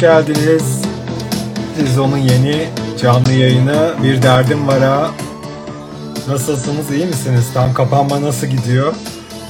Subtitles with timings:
[0.00, 0.82] geldiniz.
[1.76, 2.68] Sezonun yeni
[3.02, 5.10] canlı yayını Bir Derdim Var'a.
[6.28, 7.50] Nasılsınız, iyi misiniz?
[7.54, 8.94] Tam kapanma nasıl gidiyor?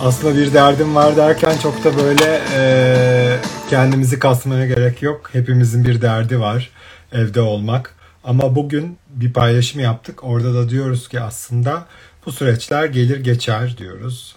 [0.01, 3.37] Aslında bir derdim var derken çok da böyle e,
[3.71, 5.31] kendimizi kasmaya gerek yok.
[5.33, 6.71] Hepimizin bir derdi var
[7.13, 7.95] evde olmak.
[8.25, 10.25] Ama bugün bir paylaşım yaptık.
[10.25, 11.85] Orada da diyoruz ki aslında
[12.27, 14.37] bu süreçler gelir geçer diyoruz.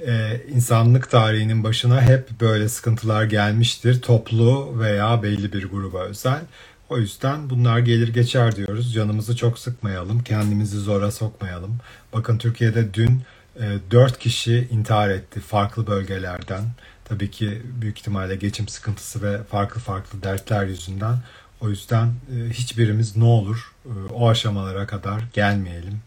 [0.00, 4.02] Ee, insanlık tarihinin başına hep böyle sıkıntılar gelmiştir.
[4.02, 6.40] Toplu veya belli bir gruba özel.
[6.88, 8.94] O yüzden bunlar gelir geçer diyoruz.
[8.94, 10.22] Canımızı çok sıkmayalım.
[10.22, 11.78] Kendimizi zora sokmayalım.
[12.12, 13.22] Bakın Türkiye'de dün
[13.60, 16.64] e, 4 kişi intihar etti farklı bölgelerden.
[17.04, 21.18] Tabii ki büyük ihtimalle geçim sıkıntısı ve farklı farklı dertler yüzünden.
[21.60, 26.00] O yüzden e, hiçbirimiz ne olur e, o aşamalara kadar gelmeyelim.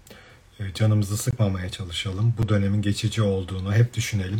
[0.59, 2.33] E, canımızı sıkmamaya çalışalım.
[2.37, 4.39] Bu dönemin geçici olduğunu hep düşünelim.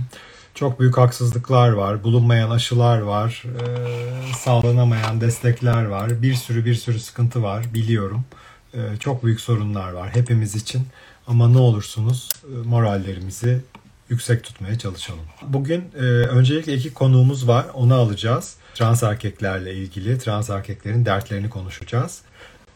[0.56, 7.00] Çok büyük haksızlıklar var, bulunmayan aşılar var, e, sağlanamayan destekler var, bir sürü bir sürü
[7.00, 8.26] sıkıntı var biliyorum.
[8.74, 10.88] E, çok büyük sorunlar var hepimiz için
[11.28, 12.30] ama ne olursunuz
[12.66, 13.62] morallerimizi
[14.10, 15.26] yüksek tutmaya çalışalım.
[15.42, 18.56] Bugün e, öncelikle iki konuğumuz var, onu alacağız.
[18.76, 22.22] Trans erkeklerle ilgili, trans erkeklerin dertlerini konuşacağız.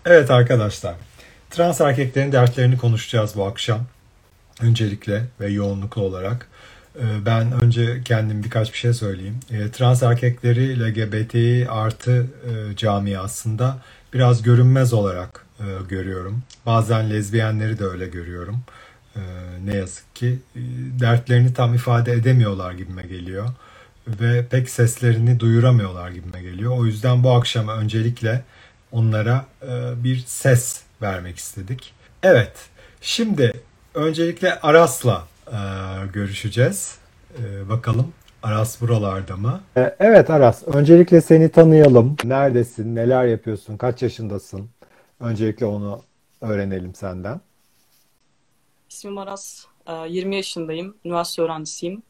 [0.05, 0.95] Evet arkadaşlar,
[1.54, 3.86] trans erkeklerin dertlerini konuşacağız bu akşam.
[4.62, 6.48] Öncelikle ve yoğunluklu olarak.
[7.00, 9.40] Ee, ben önce kendim birkaç bir şey söyleyeyim.
[9.52, 13.78] Ee, trans erkekleri LGBTİ artı e, camiasında
[14.14, 16.44] biraz görünmez olarak e, görüyorum.
[16.66, 18.59] Bazen lezbiyenleri de öyle görüyorum.
[19.16, 19.20] Ee,
[19.66, 20.59] ne yazık ki e,
[21.00, 23.50] dertlerini tam ifade edemiyorlar gibime geliyor.
[24.08, 26.78] Ve pek seslerini duyuramıyorlar gibime geliyor.
[26.78, 28.44] O yüzden bu akşam öncelikle
[28.92, 29.46] onlara
[30.04, 31.94] bir ses vermek istedik.
[32.23, 32.70] Evet,
[33.02, 33.54] şimdi
[33.94, 35.58] öncelikle Aras'la e,
[36.14, 36.97] görüşeceğiz.
[37.40, 39.62] E, bakalım Aras buralarda mı?
[39.78, 42.16] E, evet Aras, öncelikle seni tanıyalım.
[42.24, 44.69] Neredesin, neler yapıyorsun, kaç yaşındasın?
[45.19, 46.02] Öncelikle onu
[46.42, 47.42] öğrenelim senden.
[48.90, 49.66] İsmim Aras,
[50.08, 52.03] 20 yaşındayım, üniversite öğrencisiyim.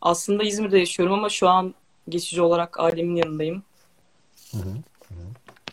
[0.00, 1.74] Aslında İzmir'de yaşıyorum ama şu an
[2.08, 3.62] geçici olarak ailemin yanındayım.
[4.52, 4.74] Hı hı.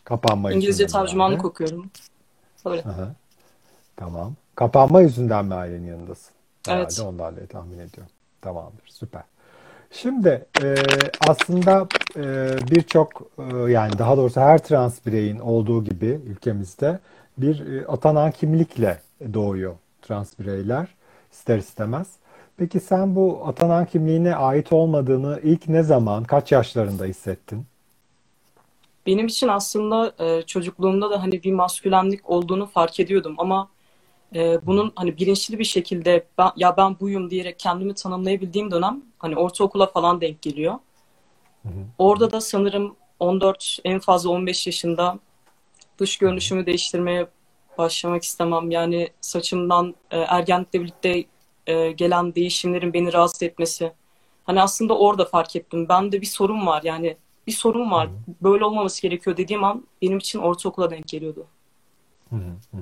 [0.03, 1.47] Kapanma İngilizce tercümanlık yani.
[1.47, 1.91] okuyorum.
[2.65, 2.81] Öyle.
[2.81, 3.13] Aha.
[3.97, 4.33] Tamam.
[4.55, 6.33] Kapanma yüzünden mi ailenin yanındasın?
[6.65, 6.99] Herhalde evet.
[6.99, 8.11] ondan diye tahmin ediyorum.
[8.41, 8.87] Tamamdır.
[8.87, 9.23] Süper.
[9.91, 10.75] Şimdi e,
[11.27, 16.99] aslında e, birçok e, yani daha doğrusu her trans bireyin olduğu gibi ülkemizde
[17.37, 18.99] bir e, atanan kimlikle
[19.33, 20.87] doğuyor trans bireyler
[21.31, 22.07] ister istemez.
[22.57, 27.65] Peki sen bu atanan kimliğine ait olmadığını ilk ne zaman, kaç yaşlarında hissettin?
[29.05, 33.69] Benim için aslında e, çocukluğumda da hani bir maskülenlik olduğunu fark ediyordum ama
[34.35, 39.35] e, bunun hani bilinçli bir şekilde ben, ya ben buyum diyerek kendimi tanımlayabildiğim dönem hani
[39.35, 40.73] ortaokula falan denk geliyor.
[41.63, 41.85] Hı hı.
[41.97, 45.19] Orada da sanırım 14 en fazla 15 yaşında
[45.97, 47.27] dış görünüşümü değiştirmeye
[47.77, 48.71] başlamak istemem.
[48.71, 51.23] Yani saçımdan e, ergenlikle birlikte
[51.67, 53.93] e, gelen değişimlerin beni rahatsız etmesi.
[54.43, 55.89] Hani aslında orada fark ettim.
[55.89, 57.17] Bende bir sorun var yani
[57.51, 58.07] bir sorun var.
[58.07, 58.35] Hı hı.
[58.43, 61.45] Böyle olmaması gerekiyor dediğim an benim için ortaokula denk geliyordu.
[62.29, 62.77] Hı hı.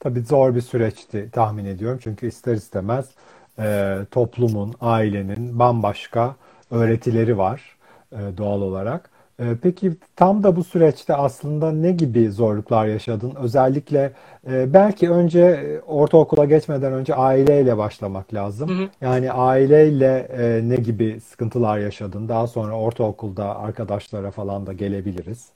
[0.00, 1.98] Tabii zor bir süreçti tahmin ediyorum.
[2.02, 3.10] Çünkü ister istemez
[3.58, 6.36] e, toplumun, ailenin bambaşka
[6.70, 7.76] öğretileri var
[8.12, 9.10] e, doğal olarak.
[9.42, 13.34] E, peki tam da bu süreçte aslında ne gibi zorluklar yaşadın?
[13.34, 14.12] Özellikle
[14.46, 18.68] e, belki önce ortaokula geçmeden önce aileyle başlamak lazım.
[18.68, 18.88] Hı hı.
[19.00, 22.28] Yani aileyle e, ne gibi sıkıntılar yaşadın?
[22.28, 25.48] Daha sonra ortaokulda arkadaşlara falan da gelebiliriz.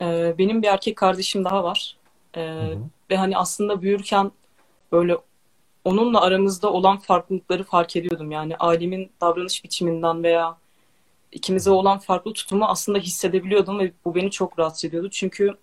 [0.00, 1.96] E, benim bir erkek kardeşim daha var.
[2.36, 2.74] Ee,
[3.10, 4.32] ve hani aslında büyürken
[4.92, 5.16] böyle
[5.84, 8.30] onunla aramızda olan farklılıkları fark ediyordum.
[8.30, 10.56] Yani ailemin davranış biçiminden veya
[11.34, 15.10] ikimize olan farklı tutumu aslında hissedebiliyordum ve bu beni çok rahatsız ediyordu.
[15.10, 15.54] Çünkü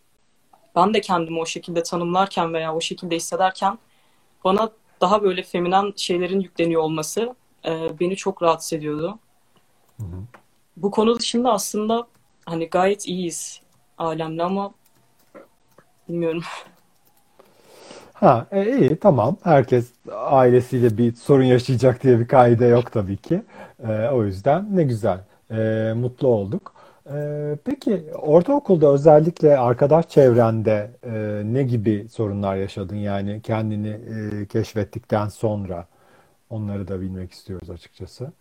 [0.76, 3.80] ben de kendimi o şekilde tanımlarken veya o şekilde hissederken
[4.44, 4.70] bana
[5.02, 7.36] daha böyle feminen şeylerin yükleniyor olması
[7.66, 9.20] e, beni çok rahatsız ediyordu.
[9.98, 10.24] Hı hı.
[10.78, 12.08] Bu konu dışında aslında
[12.46, 13.62] hani gayet iyiyiz
[13.98, 14.74] alemle ama
[16.12, 16.44] Bilmiyorum.
[18.14, 19.38] Ha, e, iyi tamam.
[19.44, 23.42] Herkes ailesiyle bir sorun yaşayacak diye bir kaide yok tabii ki.
[23.88, 25.20] E, o yüzden ne güzel.
[25.52, 26.74] E, mutlu olduk.
[27.14, 27.18] E,
[27.66, 32.96] peki ortaokulda özellikle arkadaş çevrende e, ne gibi sorunlar yaşadın?
[32.96, 35.88] Yani kendini e, keşfettikten sonra
[36.50, 38.32] onları da bilmek istiyoruz açıkçası.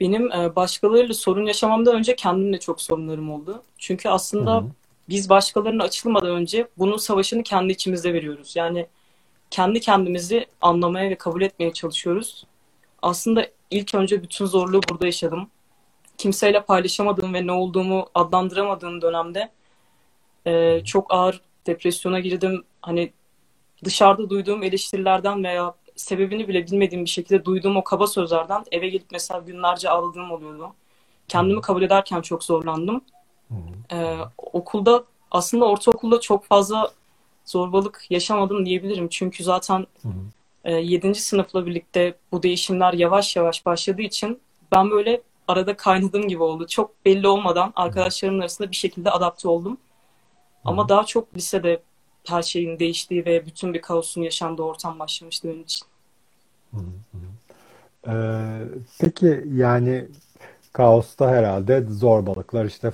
[0.00, 3.62] Benim e, başkalarıyla sorun yaşamamdan önce kendimle çok sorunlarım oldu.
[3.78, 4.66] Çünkü aslında Hı-hı
[5.10, 8.56] biz başkalarına açılmadan önce bunun savaşını kendi içimizde veriyoruz.
[8.56, 8.86] Yani
[9.50, 12.46] kendi kendimizi anlamaya ve kabul etmeye çalışıyoruz.
[13.02, 15.48] Aslında ilk önce bütün zorluğu burada yaşadım.
[16.20, 19.50] Kimseyle paylaşamadığım ve ne olduğumu adlandıramadığım dönemde
[20.46, 22.64] e, çok ağır depresyona girdim.
[22.82, 23.12] Hani
[23.84, 29.06] dışarıda duyduğum eleştirilerden veya sebebini bile bilmediğim bir şekilde duyduğum o kaba sözlerden eve gelip
[29.12, 30.74] mesela günlerce ağladığım oluyordu.
[31.28, 33.04] Kendimi kabul ederken çok zorlandım.
[33.92, 36.90] Ee, okulda aslında ortaokulda çok fazla
[37.44, 39.08] zorbalık yaşamadım diyebilirim.
[39.08, 39.86] Çünkü zaten
[40.64, 41.14] e, 7.
[41.14, 44.40] sınıfla birlikte bu değişimler yavaş yavaş başladığı için
[44.72, 46.66] ben böyle arada kaynadığım gibi oldu.
[46.66, 49.78] Çok belli olmadan arkadaşlarımın arasında bir şekilde adapte oldum.
[50.64, 51.82] Ama daha çok lisede
[52.28, 55.86] her şeyin değiştiği ve bütün bir kaosun yaşandığı ortam başlamıştı benim için.
[58.08, 58.62] Ee,
[59.00, 60.08] peki yani
[60.72, 62.92] kaosta herhalde zorbalıklar işte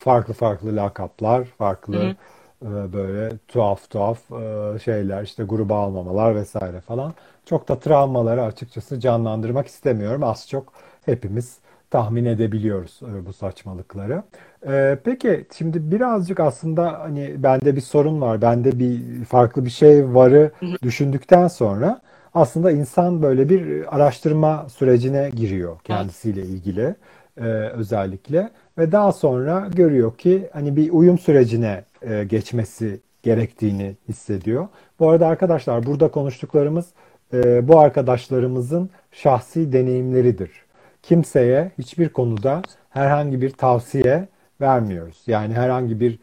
[0.00, 1.44] farklı farklı lakaplar,
[1.92, 2.16] Hı farklı hı.
[2.62, 7.14] e, böyle tuhaf tuhaf e, şeyler işte gruba almamalar vesaire falan.
[7.46, 10.24] Çok da travmaları açıkçası canlandırmak istemiyorum.
[10.24, 10.72] Az çok
[11.06, 11.58] hepimiz
[11.94, 14.22] tahmin edebiliyoruz e, bu saçmalıkları.
[14.66, 18.42] E, peki şimdi birazcık aslında hani bende bir sorun var.
[18.42, 20.50] Bende bir farklı bir şey varı
[20.82, 22.00] düşündükten sonra
[22.34, 26.94] aslında insan böyle bir araştırma sürecine giriyor kendisiyle ilgili
[27.36, 34.68] e, özellikle ve daha sonra görüyor ki hani bir uyum sürecine e, geçmesi gerektiğini hissediyor.
[35.00, 36.86] Bu arada arkadaşlar burada konuştuklarımız
[37.34, 40.63] e, bu arkadaşlarımızın şahsi deneyimleridir.
[41.08, 44.28] Kimseye hiçbir konuda herhangi bir tavsiye
[44.60, 45.22] vermiyoruz.
[45.26, 46.18] Yani herhangi bir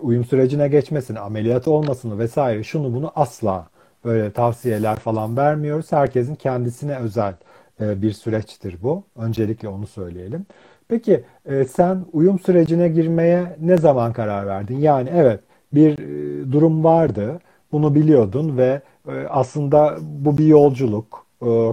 [0.00, 3.68] uyum sürecine geçmesini, ameliyat olmasını vesaire şunu bunu asla
[4.04, 5.92] böyle tavsiyeler falan vermiyoruz.
[5.92, 7.34] Herkesin kendisine özel
[7.80, 9.04] e, bir süreçtir bu.
[9.16, 10.46] Öncelikle onu söyleyelim.
[10.88, 14.78] Peki e, sen uyum sürecine girmeye ne zaman karar verdin?
[14.78, 15.40] Yani evet
[15.74, 17.40] bir e, durum vardı,
[17.72, 18.80] bunu biliyordun ve
[19.28, 21.26] aslında bu bir yolculuk.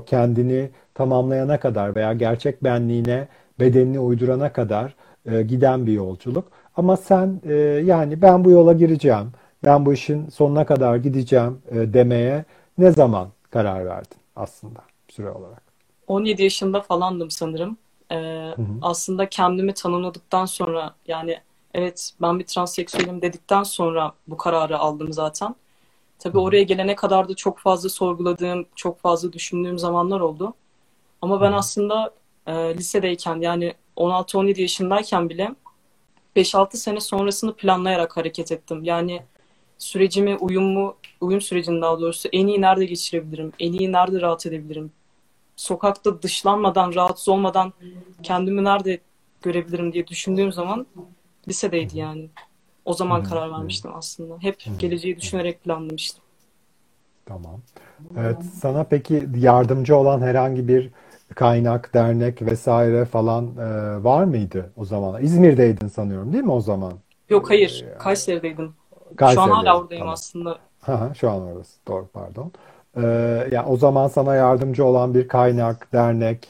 [0.06, 3.28] Kendini tamamlayana kadar veya gerçek benliğine,
[3.60, 4.96] bedenini uydurana kadar
[5.26, 6.52] e, giden bir yolculuk.
[6.78, 7.54] Ama sen e,
[7.86, 9.32] yani ben bu yola gireceğim,
[9.66, 12.46] ben bu işin sonuna kadar gideceğim e, demeye
[12.78, 14.80] ne zaman karar verdin aslında
[15.10, 15.64] süre olarak?
[16.08, 17.78] 17 yaşında falandım sanırım.
[18.12, 18.66] Ee, Hı hı.
[18.82, 21.40] aslında kendimi tanımladıktan sonra yani
[21.74, 25.56] evet ben bir transseksüelim dedikten sonra bu kararı aldım zaten.
[26.20, 30.54] Tabii oraya gelene kadar da çok fazla sorguladığım, çok fazla düşündüğüm zamanlar oldu.
[31.24, 32.14] Ama ben aslında
[32.48, 35.56] e, lisedeyken yani 16-17 yaşındayken bile
[36.36, 38.84] 5-6 sene sonrasını planlayarak hareket ettim.
[38.84, 39.22] Yani
[39.78, 44.92] sürecimi, uyumu, uyum sürecini daha doğrusu en iyi nerede geçirebilirim, en iyi nerede rahat edebilirim,
[45.56, 47.74] sokakta dışlanmadan, rahatsız olmadan
[48.24, 49.00] kendimi nerede
[49.42, 50.88] görebilirim diye düşündüğüm zaman
[51.48, 52.30] lisedeydi yani.
[52.86, 54.38] O zaman karar vermiştim aslında.
[54.42, 56.24] Hep geleceği düşünerek planlamıştım.
[57.26, 57.62] Tamam.
[58.18, 60.90] Evet, sana peki yardımcı olan herhangi bir
[61.36, 65.22] kaynak, dernek vesaire falan e, var mıydı o zaman?
[65.24, 66.94] İzmir'deydin sanıyorum değil mi o zaman?
[67.30, 68.74] Yok hayır, Kayseri'deydim.
[69.20, 70.14] Şu an hala oradayım Tamam.
[70.14, 70.58] aslında.
[70.82, 71.80] Ha, ha, şu an orası.
[71.88, 72.52] Doğru, pardon.
[72.98, 73.02] Ee,
[73.52, 76.48] ya o zaman sana yardımcı olan bir kaynak, dernek,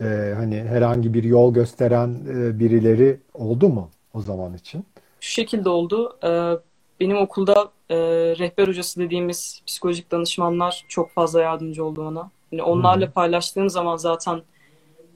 [0.00, 4.86] e, hani herhangi bir yol gösteren e, birileri oldu mu o zaman için?
[5.20, 6.18] Şu şekilde oldu.
[6.24, 6.52] Ee,
[7.00, 7.96] benim okulda e,
[8.38, 12.30] rehber hocası dediğimiz psikolojik danışmanlar çok fazla yardımcı oldu bana.
[12.52, 14.42] Yani onlarla paylaştığım zaman zaten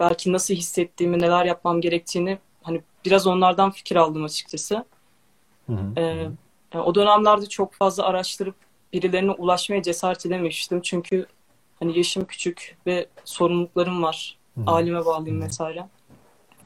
[0.01, 4.85] belki nasıl hissettiğimi, neler yapmam gerektiğini hani biraz onlardan fikir aldım açıkçası.
[5.67, 6.01] Hı hı.
[6.01, 6.03] Ee,
[6.75, 8.55] yani o dönemlerde çok fazla araştırıp
[8.93, 10.81] birilerine ulaşmaya cesaret edememiştim.
[10.83, 11.27] Çünkü
[11.81, 14.39] hani yaşım küçük ve sorumluluklarım var.
[14.55, 14.61] Hı.
[14.67, 15.87] Aileme bağlıyım vesaire.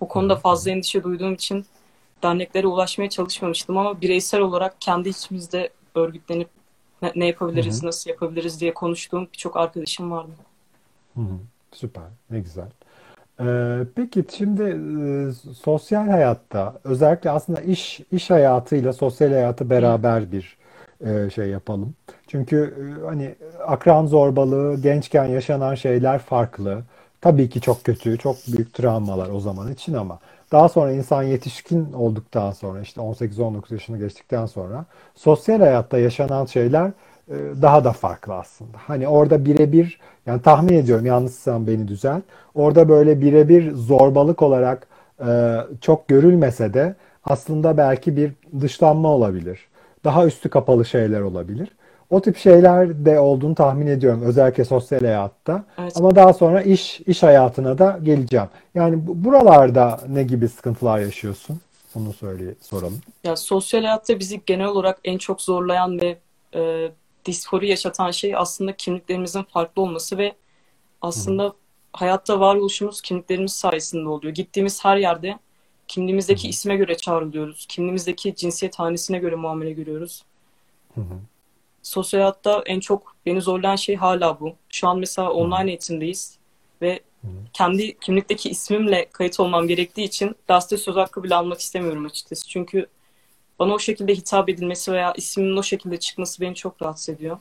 [0.00, 1.66] O konuda fazla endişe duyduğum için
[2.22, 6.48] derneklere ulaşmaya çalışmamıştım ama bireysel olarak kendi içimizde örgütlenip
[7.14, 7.86] ne, yapabiliriz, hı.
[7.86, 10.30] nasıl yapabiliriz diye konuştuğum birçok arkadaşım vardı.
[11.14, 11.38] Hı hı.
[11.72, 12.68] Süper, ne güzel.
[13.40, 20.58] Ee, peki şimdi e, sosyal hayatta özellikle aslında iş iş hayatıyla sosyal hayatı beraber bir
[21.06, 21.94] e, şey yapalım.
[22.28, 23.34] Çünkü e, hani
[23.66, 26.82] akran zorbalığı gençken yaşanan şeyler farklı.
[27.20, 30.18] Tabii ki çok kötü, çok büyük travmalar o zaman için ama
[30.52, 36.92] daha sonra insan yetişkin olduktan sonra işte 18-19 yaşını geçtikten sonra sosyal hayatta yaşanan şeyler
[37.62, 38.76] daha da farklı aslında.
[38.86, 42.22] Hani orada birebir yani tahmin ediyorum yanlışsam beni düzelt.
[42.54, 44.86] Orada böyle birebir zorbalık olarak
[45.26, 49.68] e, çok görülmese de aslında belki bir dışlanma olabilir.
[50.04, 51.68] Daha üstü kapalı şeyler olabilir.
[52.10, 55.64] O tip şeyler de olduğunu tahmin ediyorum özellikle sosyal hayatta.
[55.78, 55.92] Evet.
[55.96, 58.46] Ama daha sonra iş iş hayatına da geleceğim.
[58.74, 61.60] Yani bu- buralarda ne gibi sıkıntılar yaşıyorsun?
[61.94, 62.98] Bunu söyle soralım.
[63.24, 66.18] Ya sosyal hayatta bizi genel olarak en çok zorlayan ve
[66.54, 66.90] e,
[67.24, 70.34] disfori yaşatan şey aslında kimliklerimizin farklı olması ve Hı hı.
[71.02, 71.52] aslında
[71.92, 74.34] hayatta varoluşumuz kimliklerimiz sayesinde oluyor.
[74.34, 75.38] Gittiğimiz her yerde
[75.88, 77.66] kimliğimizdeki isme göre çağrılıyoruz.
[77.68, 80.24] Kimliğimizdeki cinsiyet hanesine göre muamele görüyoruz.
[81.82, 84.54] Sosyal hayatta en çok beni zorlayan şey hala bu.
[84.68, 86.38] Şu an mesela online eğitimdeyiz
[86.82, 87.00] ve
[87.52, 92.48] kendi kimlikteki ismimle kayıt olmam gerektiği için derste söz hakkı bile almak istemiyorum açıkçası.
[92.48, 92.86] Çünkü
[93.58, 97.38] bana o şekilde hitap edilmesi veya ismimin o şekilde çıkması beni çok rahatsız ediyor.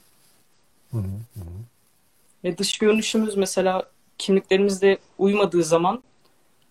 [2.43, 3.83] Ve dış görünüşümüz mesela
[4.17, 6.03] kimliklerimizle uymadığı zaman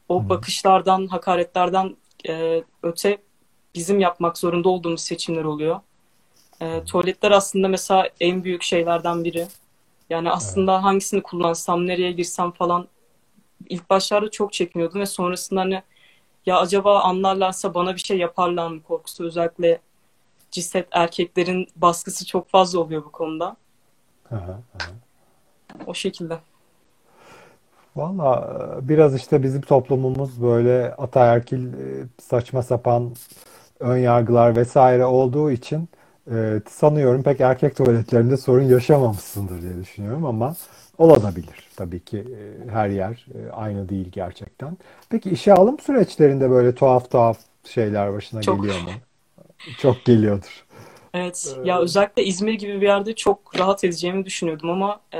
[0.08, 1.96] o bakışlardan, hakaretlerden
[2.28, 3.18] e, öte
[3.74, 5.80] bizim yapmak zorunda olduğumuz seçimler oluyor.
[6.60, 9.46] E, tuvaletler aslında mesela en büyük şeylerden biri.
[10.10, 12.88] Yani aslında hangisini kullansam, nereye girsem falan
[13.68, 15.82] ilk başlarda çok çekiniyordum ve sonrasında hani
[16.46, 19.80] ya acaba anlarlarsa bana bir şey yaparlar mı korkusu özellikle
[20.50, 23.56] ciset erkeklerin baskısı çok fazla oluyor bu konuda.
[24.28, 24.56] Hı, hı.
[25.86, 26.38] O şekilde.
[27.96, 33.10] Valla e, biraz işte bizim toplumumuz böyle ataerkil e, saçma sapan
[33.80, 35.88] ön yargılar vesaire olduğu için
[36.30, 40.54] e, sanıyorum pek erkek tuvaletlerinde sorun yaşamamışsındır diye düşünüyorum ama
[41.10, 41.68] olabilir.
[41.76, 44.78] Tabii ki e, her yer e, aynı değil gerçekten.
[45.08, 48.62] Peki işe alım süreçlerinde böyle tuhaf tuhaf şeyler başına Çok.
[48.62, 48.90] geliyor mu?
[49.78, 50.64] Çok geliyordur.
[51.14, 51.56] Evet.
[51.64, 55.18] Ya özellikle İzmir gibi bir yerde çok rahat edeceğimi düşünüyordum ama e,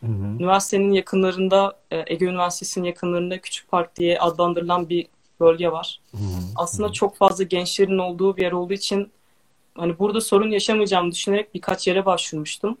[0.00, 0.36] Hı hı.
[0.40, 5.06] üniversitenin yakınlarında, e, Ege Üniversitesi'nin yakınlarında Küçük Park diye adlandırılan bir
[5.40, 6.00] bölge var.
[6.10, 6.40] Hı hı.
[6.56, 9.12] Aslında çok fazla gençlerin olduğu bir yer olduğu için
[9.74, 12.78] hani burada sorun yaşamayacağımı düşünerek birkaç yere başvurmuştum.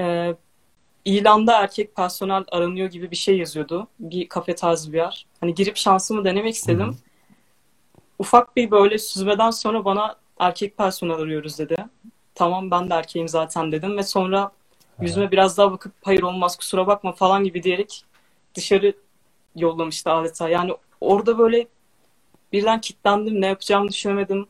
[0.00, 0.34] E,
[1.04, 3.88] ilanda erkek personel aranıyor gibi bir şey yazıyordu.
[3.98, 5.26] Bir kafe tarzı bir yer.
[5.40, 6.96] Hani girip şansımı denemek istedim.
[8.18, 11.76] Ufak bir böyle süzmeden sonra bana erkek personel arıyoruz dedi.
[12.34, 14.52] Tamam ben de erkeğim zaten dedim ve sonra
[15.00, 18.04] yüzüme biraz daha bakıp hayır olmaz kusura bakma falan gibi diyerek
[18.54, 18.94] dışarı
[19.56, 20.48] yollamıştı adeta.
[20.48, 21.66] Yani orada böyle
[22.52, 24.46] birden kilitlendim ne yapacağımı düşünemedim.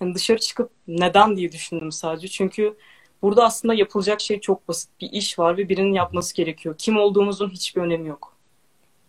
[0.00, 2.28] Hani dışarı çıkıp neden diye düşündüm sadece.
[2.28, 2.76] Çünkü
[3.22, 4.90] burada aslında yapılacak şey çok basit.
[5.00, 6.74] Bir iş var ve birinin yapması gerekiyor.
[6.78, 8.32] Kim olduğumuzun hiçbir önemi yok.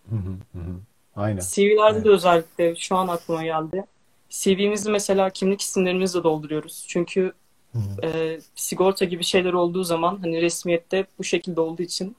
[0.09, 0.75] Hı hı, hı hı.
[1.15, 1.41] Aynen.
[1.51, 2.05] CV'lerde Evet.
[2.05, 3.85] de özellikle şu an aklıma geldi.
[4.29, 6.85] CV'mizi mesela kimlik isimlerimizle dolduruyoruz.
[6.87, 7.33] Çünkü
[7.73, 8.07] Hı hı.
[8.07, 12.15] e, sigorta gibi şeyler olduğu zaman hani resmiyette bu şekilde olduğu için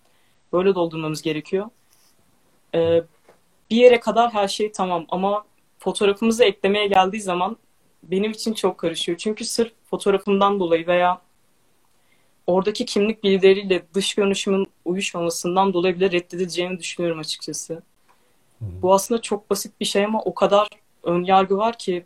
[0.53, 1.67] böyle doldurmamız gerekiyor.
[2.75, 3.03] E,
[3.71, 5.45] bir yere kadar her şey tamam ama
[5.79, 7.57] fotoğrafımızı eklemeye geldiği zaman
[8.03, 9.19] benim için çok karışıyor.
[9.19, 11.21] Çünkü sırf fotoğrafımdan dolayı veya
[12.47, 17.83] oradaki kimlik bilgileriyle dış görünüşümün uyuşmamasından dolayı bile reddedileceğini düşünüyorum açıkçası.
[18.61, 20.69] Bu aslında çok basit bir şey ama o kadar
[21.03, 22.05] ön yargı var ki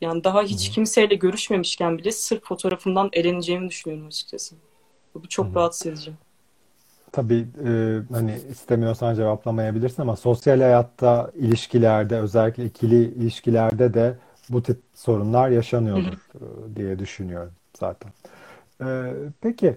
[0.00, 4.54] yani daha hiç kimseyle görüşmemişken bile sırf fotoğrafımdan eleneceğimi düşünüyorum açıkçası.
[5.14, 6.12] Bu çok rahatsız edici.
[7.12, 14.80] Tabii e, hani istemiyorsan cevaplamayabilirsin ama sosyal hayatta, ilişkilerde, özellikle ikili ilişkilerde de bu tip
[14.94, 18.12] sorunlar yaşanıyordur e, diye düşünüyorum zaten.
[18.80, 18.86] E,
[19.40, 19.76] peki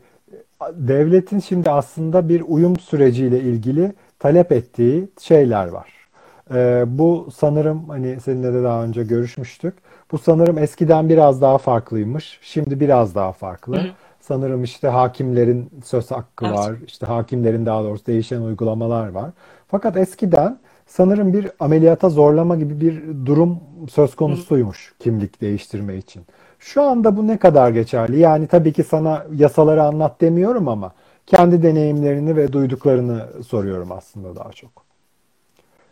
[0.74, 5.90] devletin şimdi aslında bir uyum süreciyle ilgili talep ettiği şeyler var.
[6.54, 9.74] E, bu sanırım hani seninle de daha önce görüşmüştük.
[10.12, 12.40] Bu sanırım eskiden biraz daha farklıymış.
[12.42, 13.88] Şimdi biraz daha farklı.
[14.22, 16.56] Sanırım işte hakimlerin söz hakkı Evet.
[16.56, 16.76] var.
[16.88, 19.32] İşte hakimlerin daha doğrusu değişen uygulamalar var.
[19.68, 26.24] Fakat eskiden sanırım bir ameliyata zorlama gibi bir durum söz konusuymuş kimlik değiştirme için.
[26.62, 28.20] Şu anda bu ne kadar geçerli?
[28.20, 30.92] Yani tabii ki sana yasaları anlat demiyorum ama
[31.26, 34.72] kendi deneyimlerini ve duyduklarını soruyorum aslında daha çok.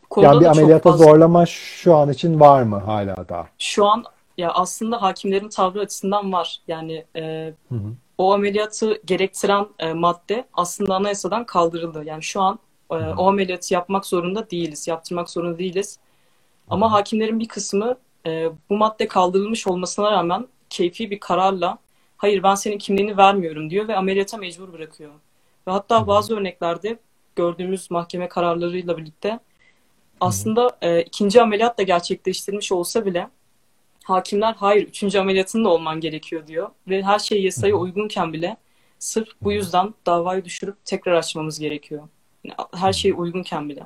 [0.04, 3.48] Bu konuda Yani bir ameliyata fazla zorlama şu an için var mı hala daha?
[3.60, 4.04] şu an
[4.38, 6.62] ya aslında hakimlerin tavrı açısından var.
[6.68, 7.94] Yani e, Hı hı.
[8.18, 12.04] o ameliyatı gerektiren e, madde aslında anayasadan kaldırıldı.
[12.06, 12.60] Yani şu an
[12.92, 16.00] e, o ameliyatı yapmak zorunda değiliz, yaptırmak zorunda değiliz.
[16.70, 17.96] Ama hakimlerin bir kısmı
[18.26, 21.78] e, bu madde kaldırılmış olmasına rağmen keyfi bir kararla
[22.18, 25.12] hayır ben senin kimliğini vermiyorum diyor ve ameliyata mecbur bırakıyor.
[25.68, 27.00] Ve hatta bazı örneklerde
[27.36, 29.40] gördüğümüz mahkeme kararlarıyla birlikte
[30.20, 33.30] aslında e, ikinci ameliyat da gerçekleştirilmiş olsa bile
[34.04, 36.70] hakimler hayır üçüncü ameliyatın da olman gerekiyor diyor.
[36.88, 38.58] Ve her şey yasaya uygunken bile
[39.00, 42.08] sırf bu yüzden davayı düşürüp tekrar açmamız gerekiyor.
[42.44, 43.84] Yani her şey uygunken bile.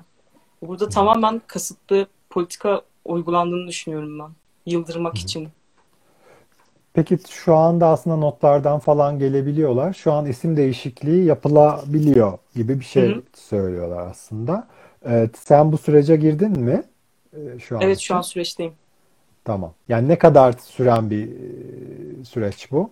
[0.61, 4.29] Burada tamamen kasıtlı politika uygulandığını düşünüyorum ben.
[4.65, 5.49] Yıldırmak için.
[6.93, 9.93] Peki şu anda aslında notlardan falan gelebiliyorlar.
[9.93, 13.23] Şu an isim değişikliği yapılabiliyor gibi bir şey Hı hı.
[13.33, 14.67] söylüyorlar aslında.
[15.05, 16.83] Evet, sen bu sürece girdin mi
[17.33, 18.21] e, şu an Evet şu an için?
[18.21, 18.75] süreçteyim.
[19.45, 19.73] Tamam.
[19.87, 21.27] Yani ne kadar süren bir
[22.21, 22.91] e, süreç bu?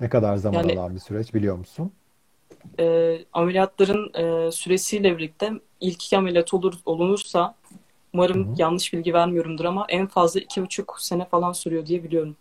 [0.00, 1.92] Ne kadar zaman Yani alan bir süreç biliyor musun?
[2.80, 4.12] e, ameliyatların
[4.48, 7.54] e, süresiyle birlikte ilk iki ameliyat olur, olunursa
[8.14, 8.58] umarım Hı hı.
[8.58, 12.36] yanlış bilgi vermiyorumdur ama en fazla iki buçuk sene falan sürüyor diye biliyorum.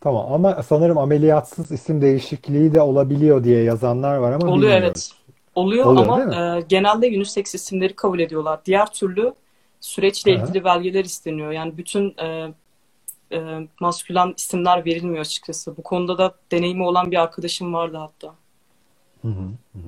[0.00, 4.76] Tamam ama sanırım ameliyatsız isim değişikliği de olabiliyor diye yazanlar var ama Oluyor evet.
[4.76, 5.12] bilmiyoruz.
[5.54, 8.60] Oluyor Oluyor ama e, genelde unisex isimleri kabul ediyorlar.
[8.64, 9.34] Diğer türlü
[9.80, 10.44] süreçle Aha.
[10.44, 11.52] ilgili belgeler isteniyor.
[11.52, 12.54] Yani bütün e,
[13.32, 15.76] e, maskülen isimler verilmiyor açıkçası.
[15.76, 18.34] Bu konuda da deneyimi olan bir arkadaşım vardı hatta.
[19.22, 19.42] Hı hı,
[19.74, 19.78] hı.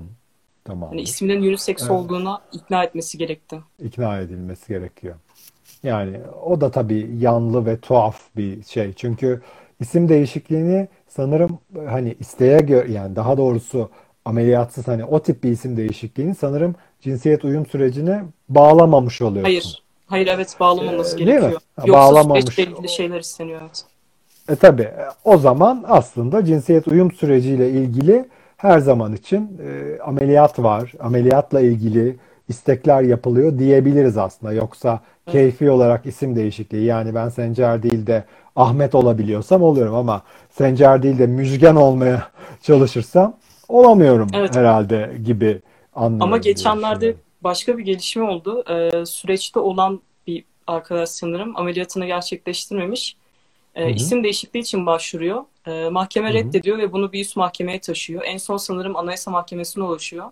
[0.64, 0.98] Hani Tamamdır.
[0.98, 1.90] isminin unisex Evet.
[1.90, 3.60] olduğuna ikna etmesi gerekti.
[3.78, 5.14] ikna edilmesi gerekiyor.
[5.82, 8.92] Yani o da tabii yanlı ve tuhaf bir şey.
[8.92, 9.42] Çünkü
[9.82, 11.58] isim değişikliğini sanırım
[11.88, 13.90] hani isteğe göre yani daha doğrusu
[14.24, 19.42] ameliyatsız hani o tip bir isim değişikliğini sanırım cinsiyet uyum sürecine bağlamamış oluyorsun.
[19.42, 19.82] Hayır.
[20.06, 21.32] Hayır evet bağlamaması Ee, değil mi?
[21.32, 21.60] gerekiyor.
[21.78, 22.44] Yoksa bağlamamış.
[22.44, 23.84] süreçle ilgili şeyler isteniyor evet.
[24.48, 24.88] E tabii
[25.24, 28.24] o zaman aslında cinsiyet uyum süreciyle ilgili
[28.56, 30.92] her zaman için e, ameliyat var.
[31.00, 32.16] Ameliyatla ilgili
[32.48, 34.52] istekler yapılıyor diyebiliriz aslında.
[34.52, 38.24] Yoksa keyfi olarak isim değişikliği yani ben Sencer değil de
[38.56, 42.28] Ahmet olabiliyorsam oluyorum ama Sencer değil de Müjgan olmaya
[42.62, 43.36] çalışırsam
[43.68, 44.56] olamıyorum Evet.
[44.56, 45.60] herhalde gibi
[45.94, 48.64] anlıyorum Ama geçenlerde başka bir gelişme oldu.
[48.70, 53.16] Ee, süreçte olan bir arkadaş sanırım ameliyatını gerçekleştirmemiş.
[53.74, 53.90] Ee, Hı hı.
[53.90, 55.44] isim değişikliği için başvuruyor.
[55.66, 56.34] Ee, mahkeme Hı hı.
[56.34, 58.22] reddediyor ve bunu bir üst mahkemeye taşıyor.
[58.24, 60.30] En son sanırım Anayasa Mahkemesi'ne ulaşıyor.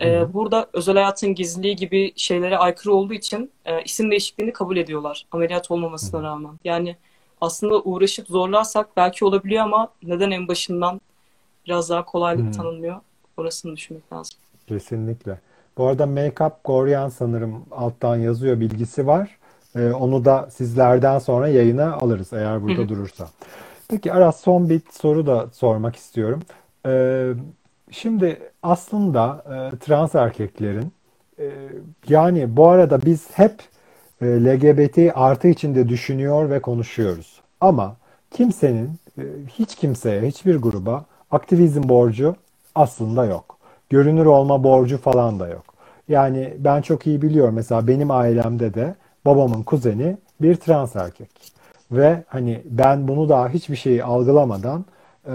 [0.00, 5.26] Ee, burada özel hayatın gizliliği gibi şeylere aykırı olduğu için e, isim değişikliğini kabul ediyorlar.
[5.32, 6.24] Ameliyat olmamasına hı.
[6.24, 6.52] rağmen.
[6.64, 6.96] Yani
[7.40, 11.00] aslında uğraşıp zorlarsak belki olabiliyor ama neden en başından
[11.66, 12.52] biraz daha kolaylık Hı.
[12.52, 13.00] tanınmıyor?
[13.36, 14.38] Orasını düşünmek lazım.
[14.66, 15.38] Kesinlikle.
[15.78, 19.38] Bu arada Make-up Goryan sanırım alttan yazıyor bilgisi var.
[19.76, 22.88] Ee, onu da sizlerden sonra yayına alırız eğer burada hı.
[22.88, 23.28] durursa.
[23.88, 26.42] Peki Aras son bir soru da sormak istiyorum.
[26.86, 27.32] Ee,
[27.90, 30.92] şimdi aslında e, trans erkeklerin
[31.38, 31.52] e,
[32.08, 33.54] yani bu arada biz hep
[34.22, 37.40] LGBT artı içinde düşünüyor ve konuşuyoruz.
[37.60, 37.96] Ama
[38.30, 42.36] kimsenin, e, hiç kimseye, hiçbir gruba aktivizm borcu
[42.74, 43.58] aslında yok.
[43.90, 45.64] Görünür olma borcu falan da yok.
[46.08, 51.30] Yani ben çok iyi biliyorum mesela benim ailemde de babamın kuzeni bir trans erkek.
[51.92, 54.84] Ve hani ben bunu daha hiçbir şeyi algılamadan
[55.26, 55.32] e,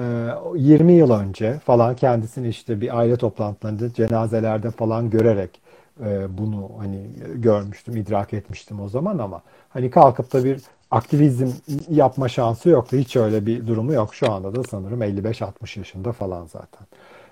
[0.55, 5.62] 20 yıl önce falan kendisini işte bir aile toplantılarında cenazelerde falan görerek
[6.01, 11.47] e, bunu hani görmüştüm, idrak etmiştim o zaman ama hani kalkıp da bir aktivizm
[11.89, 12.97] yapma şansı yoktu.
[12.97, 14.15] Hiç öyle bir durumu yok.
[14.15, 16.87] Şu anda da sanırım 55-60 yaşında falan zaten.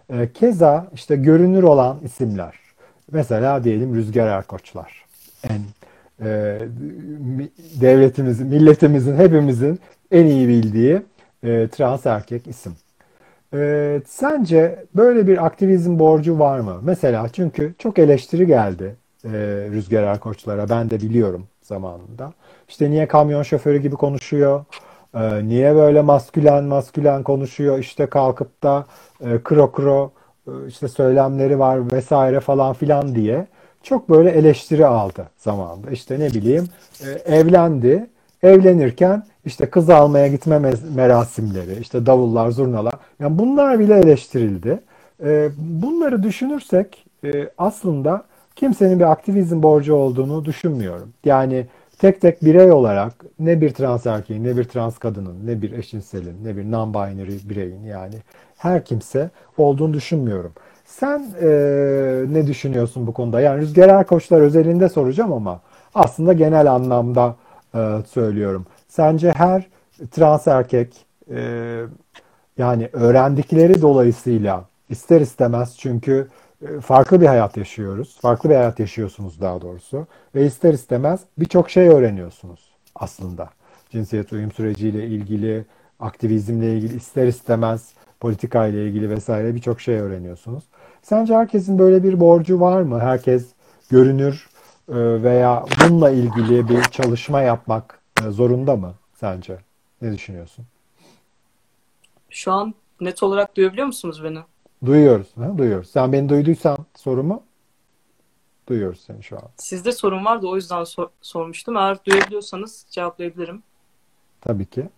[0.10, 2.56] E, Keza işte görünür olan isimler.
[3.12, 5.06] Mesela diyelim Rüzgar Erkoçlar.
[5.50, 5.62] En
[6.26, 6.60] e,
[7.20, 7.50] mi-
[7.82, 9.80] devletimizin, milletimizin, hepimizin
[10.12, 11.02] en iyi bildiği
[11.44, 12.76] e, trans erkek isim.
[13.54, 16.80] E, sence böyle bir aktivizm borcu var mı?
[16.84, 19.30] Mesela çünkü çok eleştiri geldi e,
[19.72, 20.70] Rüzgar Erkoçlara.
[20.70, 22.34] Ben de biliyorum zamanında.
[22.70, 24.66] İşte niye kamyon şoförü gibi konuşuyor?
[25.16, 27.80] E, niye böyle maskülen maskülen konuşuyor?
[27.80, 28.86] İşte kalkıp da
[29.22, 30.12] e, kro kro
[30.48, 33.48] e, işte söylemleri var vesaire falan filan diye
[33.84, 35.92] çok böyle eleştiri aldı zamanında.
[35.92, 36.68] İşte ne bileyim
[37.06, 38.10] e, evlendi.
[38.44, 42.94] Evlenirken işte kız almaya gitme me- merasimleri, işte davullar, zurnalar.
[43.20, 44.80] Yani bunlar bile eleştirildi.
[45.24, 48.24] E, bunları düşünürsek e, aslında
[48.56, 51.14] kimsenin bir aktivizm borcu olduğunu düşünmüyorum.
[51.26, 51.66] Yani
[52.00, 56.36] tek tek birey olarak ne bir trans erkeğin, ne bir trans kadının, ne bir eşcinselin,
[56.44, 58.16] ne bir non-binary bireyin yani
[58.58, 60.52] her kimse olduğunu düşünmüyorum.
[60.86, 61.48] Sen e,
[62.34, 63.42] ne düşünüyorsun bu konuda?
[63.42, 65.62] Yani Rüzgar Erkoçlar özelinde soracağım ama
[65.96, 67.36] aslında genel anlamda
[67.76, 68.66] e, söylüyorum.
[68.88, 69.68] Sence her
[70.12, 71.42] trans erkek e,
[72.58, 76.28] yani öğrendikleri dolayısıyla ister istemez çünkü
[76.62, 78.18] e, farklı bir hayat yaşıyoruz.
[78.22, 80.08] Farklı bir hayat yaşıyorsunuz daha doğrusu.
[80.36, 82.60] Ve ister istemez birçok şey öğreniyorsunuz
[82.96, 83.50] aslında.
[83.90, 85.66] Cinsiyet uyum süreciyle ilgili,
[86.00, 90.64] aktivizmle ilgili ister istemez politika ile ilgili vesaire birçok şey öğreniyorsunuz.
[91.02, 93.00] Sence herkesin böyle bir borcu var mı?
[93.00, 93.46] Herkes
[93.90, 94.50] görünür
[94.90, 99.58] veya bununla ilgili bir çalışma yapmak e, zorunda mı sence?
[100.02, 100.66] Ne düşünüyorsun?
[102.30, 104.40] Şu an net olarak duyabiliyor musunuz beni?
[104.86, 105.28] Duyuyoruz.
[105.38, 105.58] Ha?
[105.58, 105.90] Duyuyoruz.
[105.90, 107.44] Sen beni duyduysan sorumu
[108.70, 109.44] duyuyoruz seni şu an.
[109.58, 111.78] Sizde sorun vardı o yüzden sor- sormuştum.
[111.78, 113.64] Eğer duyabiliyorsanız cevaplayabilirim.
[114.42, 114.90] Tabii ki.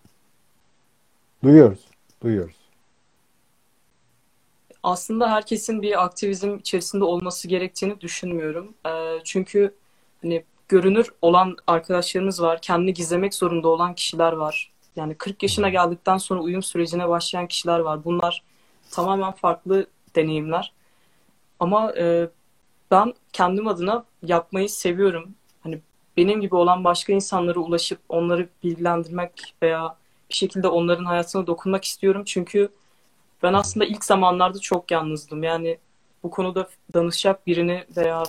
[1.43, 1.79] Duyuyoruz.
[2.21, 2.55] Duyuyoruz.
[4.83, 8.73] Aslında herkesin bir aktivizm içerisinde olması gerektiğini düşünmüyorum.
[8.87, 9.75] Ee, çünkü
[10.21, 12.61] hani görünür olan arkadaşlarımız var.
[12.61, 14.71] Kendini gizlemek zorunda olan kişiler var.
[14.95, 18.03] Yani 40 yaşına geldikten sonra uyum sürecine başlayan kişiler var.
[18.05, 18.43] Bunlar
[18.91, 20.73] tamamen farklı deneyimler.
[21.59, 22.29] Ama e,
[22.91, 25.35] ben kendim adına yapmayı seviyorum.
[25.61, 25.79] Hani
[26.17, 29.97] benim gibi olan başka insanlara ulaşıp onları bilgilendirmek veya
[30.29, 32.23] bir şekilde onların hayatına dokunmak istiyorum.
[32.25, 32.69] Çünkü
[33.43, 35.43] ben aslında ilk zamanlarda çok yalnızdım.
[35.43, 35.77] Yani
[36.23, 38.23] bu konuda danışacak birini veya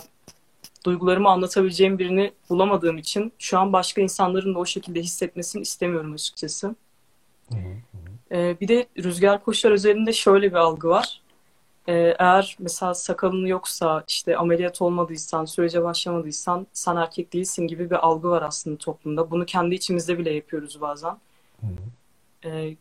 [0.85, 6.75] duygularımı anlatabileceğim birini bulamadığım için şu an başka insanların da o şekilde hissetmesini istemiyorum açıkçası.
[8.31, 11.21] Ee, bir de Rüzgar Koçlar özelinde şöyle bir algı var.
[11.87, 18.05] Ee, eğer mesela sakalın yoksa, işte ameliyat olmadıysan, sürece başlamadıysan sen erkek değilsin gibi bir
[18.05, 19.31] algı var aslında toplumda.
[19.31, 21.17] Bunu kendi içimizde bile yapıyoruz bazen.
[22.45, 22.75] Ee,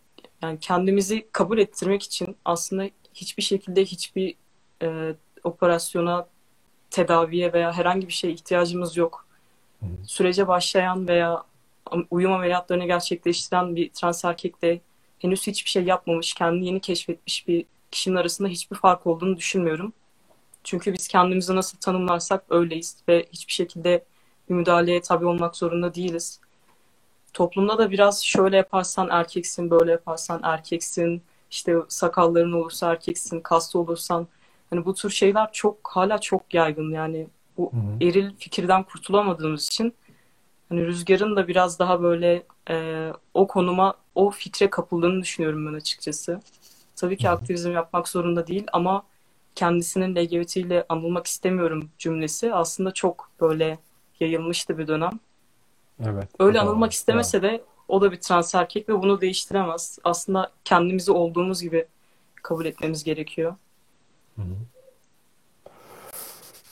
[0.44, 4.34] yani kendimizi kabul ettirmek için aslında hiçbir şekilde hiçbir
[4.82, 6.26] e, operasyona,
[6.90, 9.26] tedaviye veya herhangi bir şeye ihtiyacımız yok.
[10.06, 11.42] Sürece başlayan veya
[12.10, 14.80] uyum ameliyatlarını gerçekleştiren bir trans erkek de
[15.18, 19.92] henüz hiçbir şey yapmamış, kendini yeni keşfetmiş bir kişinin arasında hiçbir fark olduğunu düşünmüyorum.
[20.64, 24.04] Çünkü biz kendimizi nasıl tanımlarsak öyleyiz ve hiçbir şekilde
[24.50, 26.40] bir müdahaleye tabi olmak zorunda değiliz.
[27.34, 34.26] Toplumda da biraz şöyle yaparsan erkeksin, böyle yaparsan erkeksin, işte sakalların olursa erkeksin, kaslı olursan
[34.70, 37.26] hani bu tür şeyler çok hala çok yaygın yani
[37.58, 38.08] bu hı hı.
[38.08, 39.94] eril fikirden kurtulamadığımız için
[40.68, 46.40] hani Rüzgar'ın da biraz daha böyle e, o konuma, o fikre kapıldığını düşünüyorum ben açıkçası.
[46.96, 49.02] Tabii ki aktivizm yapmak zorunda değil ama
[49.54, 53.78] kendisinin LGBT ile anılmak istemiyorum cümlesi aslında çok böyle
[54.20, 55.20] yayılmıştı bir dönem.
[56.02, 56.28] Evet.
[56.38, 59.98] Öyle anılmak istemese de o da bir trans erkek ve bunu değiştiremez.
[60.04, 61.86] Aslında kendimizi olduğumuz gibi
[62.42, 63.54] kabul etmemiz gerekiyor.
[64.36, 64.54] Hı hı.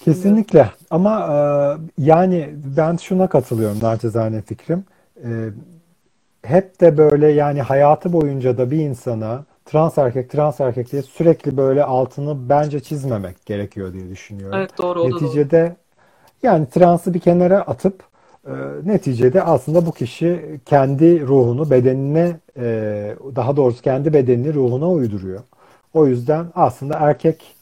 [0.04, 1.36] Kesinlikle ama e,
[1.98, 4.84] yani ben şuna katılıyorum naçizane fikrim.
[5.24, 5.48] E,
[6.42, 11.56] hep de böyle yani hayatı boyunca da bir insana trans erkek trans erkek diye sürekli
[11.56, 14.58] böyle altını bence çizmemek gerekiyor diye düşünüyorum.
[14.58, 15.76] Evet doğru Neticede doğru.
[16.42, 18.11] yani transı bir kenara atıp
[18.46, 18.52] e,
[18.84, 22.64] neticede aslında bu kişi kendi ruhunu bedenine e,
[23.36, 25.40] daha doğrusu kendi bedenini ruhuna uyduruyor.
[25.94, 27.54] O yüzden aslında erkek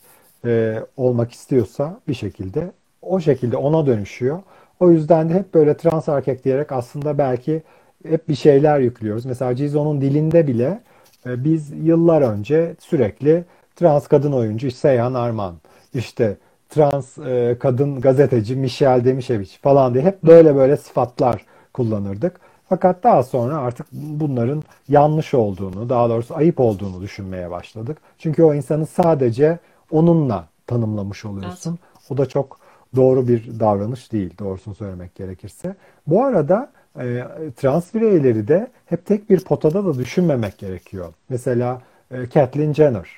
[0.45, 4.39] e, olmak istiyorsa bir şekilde o şekilde ona dönüşüyor.
[4.81, 7.63] O yüzden de hep böyle trans erkek diyerek aslında belki
[8.09, 9.25] hep bir şeyler yüklüyoruz.
[9.25, 10.81] Mesela Cizo'nun dilinde bile
[11.27, 13.45] e, biz yıllar önce sürekli
[13.77, 15.55] trans kadın oyuncu Seyhan Arman,
[15.95, 16.37] işte
[16.71, 22.41] trans e, kadın gazeteci Michelle Demişeviç falan diye hep böyle böyle sıfatlar kullanırdık.
[22.69, 27.99] Fakat daha sonra artık bunların yanlış olduğunu, daha doğrusu ayıp olduğunu düşünmeye başladık.
[28.19, 29.59] Çünkü o insanı sadece
[29.91, 31.79] onunla tanımlamış oluyorsun.
[32.11, 32.61] O da çok
[32.97, 35.75] doğru bir davranış değil doğrusunu söylemek gerekirse.
[36.07, 37.25] Bu arada e,
[37.57, 41.15] trans bireyleri de hep tek bir potada da düşünmemek gerekiyor.
[41.29, 43.09] Mesela e, Kathleen Jenner.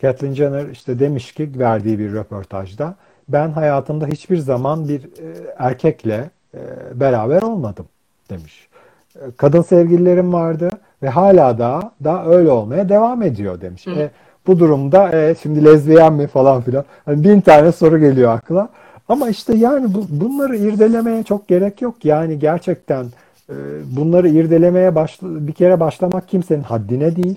[0.00, 2.94] Kathleen Jenner işte demiş ki verdiği bir röportajda
[3.28, 6.60] ben hayatımda hiçbir zaman bir e, erkekle e,
[6.94, 7.86] beraber olmadım
[8.30, 8.68] demiş.
[9.16, 10.70] E, kadın sevgililerim vardı
[11.02, 13.86] ve hala da da öyle olmaya devam ediyor demiş.
[13.86, 14.10] E,
[14.46, 16.84] bu durumda e, şimdi lezbiyen mi falan filan.
[17.04, 18.68] Hani bin tane soru geliyor akla.
[19.08, 22.04] Ama işte yani bu, bunları irdelemeye çok gerek yok.
[22.04, 23.06] Yani gerçekten
[23.50, 23.54] e,
[23.96, 27.36] bunları irdelemeye başla, bir kere başlamak kimsenin haddine değil.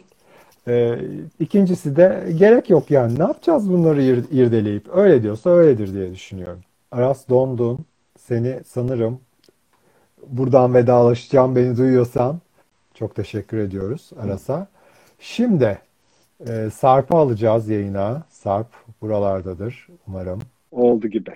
[0.67, 1.00] E,
[1.39, 3.19] ikincisi de gerek yok yani.
[3.19, 4.89] Ne yapacağız bunları ir, irdeleyip?
[4.93, 6.60] Öyle diyorsa öyledir diye düşünüyorum.
[6.91, 7.86] Aras dondun.
[8.17, 9.19] Seni sanırım
[10.28, 12.39] buradan vedalaşacağım beni duyuyorsan.
[12.93, 14.67] Çok teşekkür ediyoruz Aras'a.
[15.19, 15.80] Şimdi
[16.48, 18.24] e, Sarp'ı alacağız yayına.
[18.30, 18.67] Sarp
[19.02, 20.41] buralardadır umarım.
[20.72, 21.32] Oldu gibi.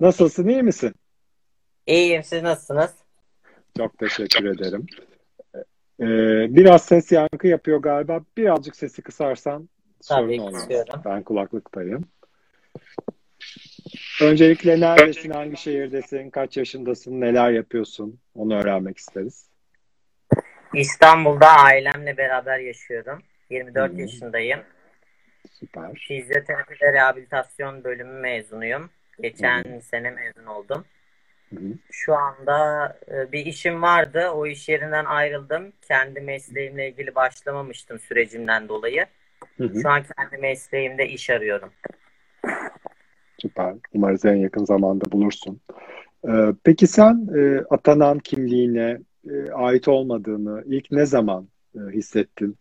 [0.00, 0.94] Nasılsın iyi misin?
[1.86, 2.90] İyiyim siz nasılsınız?
[3.76, 4.86] Çok teşekkür ederim.
[6.00, 8.20] Ee, biraz ses yankı yapıyor galiba.
[8.36, 9.68] Birazcık sesi kısarsan
[10.08, 10.60] Tabii, sorun olmaz.
[10.60, 11.02] Kısıyorum.
[11.04, 12.04] Ben kulaklıktayım.
[14.22, 18.20] Öncelikle neredesin, hangi şehirdesin, kaç yaşındasın, neler yapıyorsun?
[18.34, 19.50] Onu öğrenmek isteriz.
[20.74, 23.22] İstanbul'da ailemle beraber yaşıyorum.
[23.50, 23.98] 24 hmm.
[23.98, 24.60] yaşındayım.
[25.50, 25.94] Süper.
[25.94, 28.90] Fizyoterapi ve rehabilitasyon bölümü mezunuyum.
[29.22, 29.82] Geçen hmm.
[29.82, 30.84] sene mezun oldum.
[31.90, 34.28] Şu anda e, bir işim vardı.
[34.28, 35.72] O iş yerinden ayrıldım.
[35.88, 39.06] Kendi mesleğimle ilgili başlamamıştım sürecimden dolayı.
[39.58, 41.70] Şu an kendi mesleğimde iş arıyorum.
[43.38, 43.74] Süper.
[43.92, 45.60] Umarız en yakın zamanda bulursun.
[46.28, 48.98] Ee, peki sen e, atanan kimliğine
[49.30, 52.56] e, ait olmadığını ilk ne zaman e, hissettin?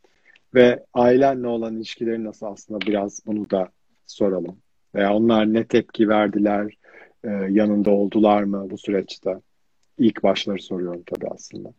[0.53, 3.69] Ve ailenle olan ilişkileri nasıl aslında biraz bunu da
[4.05, 4.57] soralım.
[4.95, 6.73] Veya onlar ne tepki verdiler,
[7.23, 9.35] e, yanında oldular mı bu süreçte?
[9.97, 11.69] İlk başları soruyorum tabii aslında.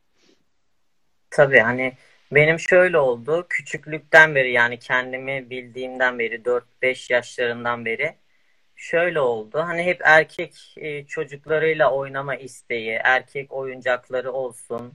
[1.31, 1.92] Tabii hani
[2.33, 3.46] Benim şöyle oldu.
[3.48, 8.14] Küçüklükten beri yani kendimi bildiğimden beri 4-5 yaşlarından beri
[8.76, 9.59] şöyle oldu.
[9.59, 14.92] Hani hep erkek e, çocuklarıyla oynama isteği, erkek oyuncakları olsun.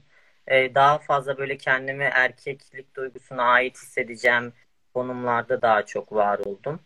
[0.48, 4.52] E, daha fazla böyle kendimi erkeklik duygusuna ait hissedeceğim
[4.94, 6.80] konumlarda daha çok var oldum.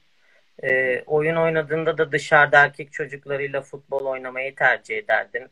[0.62, 5.48] E, oyun oynadığında da dışarıda erkek çocuklarıyla futbol oynamayı tercih ederdim.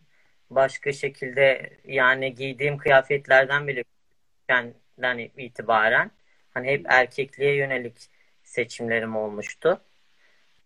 [0.51, 6.11] Başka şekilde yani giydiğim kıyafetlerden bile küçükkenden itibaren
[6.55, 8.11] hani hep erkekliğe yönelik
[8.45, 9.81] seçimlerim olmuştu.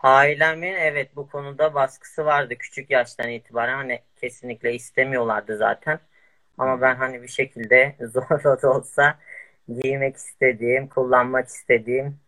[0.01, 6.01] Ailemin evet bu konuda baskısı vardı küçük yaştan itibaren hani kesinlikle istemiyorlardı zaten.
[6.59, 9.19] Ama ben hani bir şekilde zorla da olsa
[9.69, 12.22] giymek istediğim, kullanmak istediğim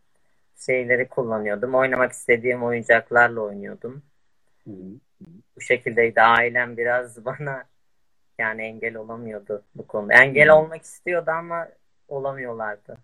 [0.67, 1.75] şeyleri kullanıyordum.
[1.75, 4.03] Oynamak istediğim oyuncaklarla oynuyordum.
[4.65, 5.27] Hı hı.
[5.57, 6.21] Bu şekildeydi.
[6.21, 7.65] Ailem biraz bana
[8.39, 10.15] yani engel olamıyordu bu konuda.
[10.15, 11.69] Engel olmak istiyordu ama
[12.09, 12.97] olamıyorlardı.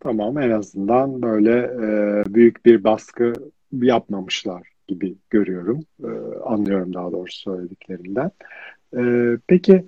[0.00, 3.32] Tamam, en azından böyle e, büyük bir baskı
[3.72, 5.80] yapmamışlar gibi görüyorum.
[6.04, 6.08] E,
[6.44, 8.30] anlıyorum daha doğrusu söylediklerinden.
[8.96, 9.02] E,
[9.46, 9.84] peki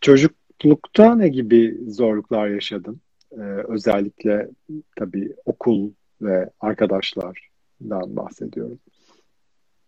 [0.00, 3.00] çocuklukta ne gibi zorluklar yaşadın?
[3.32, 4.48] E, özellikle
[4.96, 5.90] tabii okul
[6.22, 8.78] ve arkadaşlardan bahsediyorum.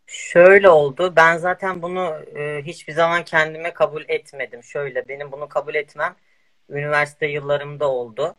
[0.06, 1.12] Şöyle oldu.
[1.16, 4.62] Ben zaten bunu e, hiçbir zaman kendime kabul etmedim.
[4.62, 6.16] Şöyle benim bunu kabul etmem
[6.68, 8.34] üniversite yıllarımda oldu.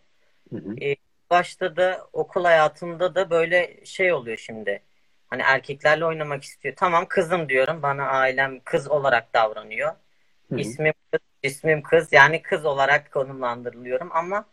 [0.49, 0.75] Hı hı.
[0.81, 0.95] E,
[1.29, 4.81] başta da okul hayatımda da böyle şey oluyor şimdi.
[5.27, 6.75] Hani erkeklerle oynamak istiyor.
[6.77, 7.81] Tamam kızım diyorum.
[7.81, 9.89] Bana ailem kız olarak davranıyor.
[10.49, 10.59] Hı hı.
[10.59, 12.13] İsmim kız, cismim kız.
[12.13, 14.45] Yani kız olarak konumlandırılıyorum ama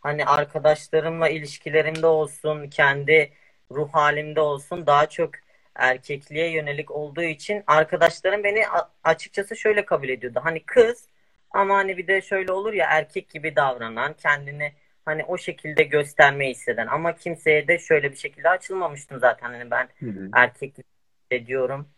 [0.00, 3.32] hani arkadaşlarımla ilişkilerimde olsun, kendi
[3.70, 5.30] ruh halimde olsun daha çok
[5.74, 8.62] erkekliğe yönelik olduğu için arkadaşlarım beni
[9.04, 10.40] açıkçası şöyle kabul ediyordu.
[10.42, 11.08] Hani kız
[11.50, 14.72] ama hani bir de şöyle olur ya erkek gibi davranan, kendini
[15.04, 19.50] hani o şekilde göstermeyi hisseden ama kimseye de şöyle bir şekilde açılmamıştım zaten.
[19.50, 20.28] Hani ben Hı hı.
[20.32, 20.86] erkeklik
[21.30, 21.88] ediyorum,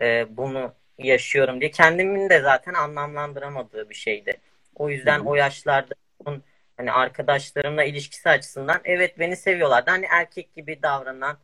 [0.00, 4.40] e, bunu yaşıyorum diye kendimin de zaten anlamlandıramadığı bir şeydi.
[4.74, 5.28] O yüzden Hı hı.
[5.28, 6.42] o yaşlarda bunun
[6.76, 9.90] hani arkadaşlarımla ilişkisi açısından evet beni seviyorlardı.
[9.90, 11.36] Hani erkek gibi davranan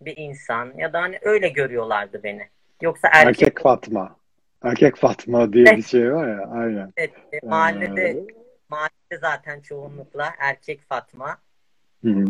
[0.00, 2.48] bir insan ya da hani öyle görüyorlardı beni.
[2.82, 4.16] Yoksa erkek Erkek Fatma.
[4.62, 6.92] Erkek Fatma diye bir şey var ya, aynen.
[6.96, 8.16] evet, e, Ee, mahallede
[8.68, 11.38] mahallede zaten çoğunlukla erkek Fatma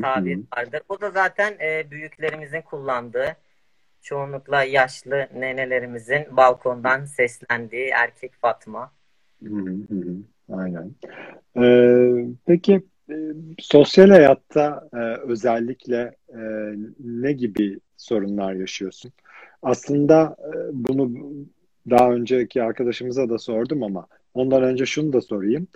[0.02, 0.82] tabir vardır.
[0.88, 3.36] O da zaten e, büyüklerimizin kullandığı
[4.02, 8.92] çoğunlukla yaşlı nenelerimizin balkondan seslendiği erkek Fatma.
[9.42, 9.54] Hı
[9.88, 10.16] hı.
[10.52, 10.94] Aynen.
[11.56, 13.14] Ee, peki e,
[13.58, 14.98] sosyal hayatta e,
[15.30, 16.40] özellikle e,
[17.04, 19.12] ne gibi sorunlar yaşıyorsun?
[19.62, 20.36] Aslında
[20.72, 21.10] bunu
[21.90, 25.68] daha önceki arkadaşımıza da sordum ama ondan önce şunu da sorayım.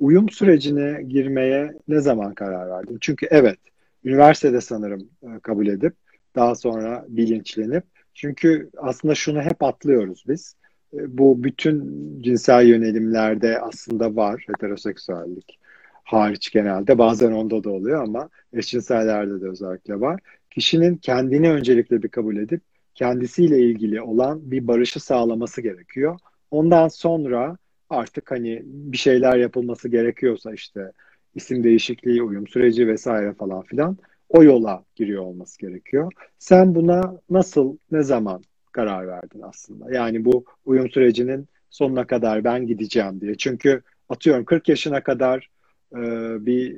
[0.00, 2.98] Uyum sürecine girmeye ne zaman karar verdin?
[3.00, 3.58] Çünkü evet,
[4.04, 5.08] üniversitede sanırım
[5.42, 5.94] kabul edip
[6.36, 10.56] daha sonra bilinçlenip çünkü aslında şunu hep atlıyoruz biz.
[10.96, 11.76] E, Bu bütün
[12.22, 15.58] cinsel yönelimlerde aslında var heteroseksüellik
[16.04, 20.20] hariç genelde bazen onda da oluyor ama eşcinsellerde de özellikle var.
[20.50, 22.60] Kişinin kendini öncelikle bir kabul edip
[22.94, 26.18] kendisiyle ilgili olan bir barışı sağlaması gerekiyor.
[26.50, 27.56] Ondan sonra
[27.90, 30.92] artık hani bir şeyler yapılması gerekiyorsa işte
[31.34, 36.12] isim değişikliği, uyum süreci vesaire falan filan o yola giriyor olması gerekiyor.
[36.38, 38.42] Sen buna nasıl, ne zaman
[38.76, 39.94] karar verdin aslında?
[39.94, 43.34] Yani bu uyum sürecinin sonuna kadar ben gideceğim diye.
[43.36, 45.48] Çünkü atıyorum 40 yaşına kadar
[45.92, 46.00] e,
[46.46, 46.76] bir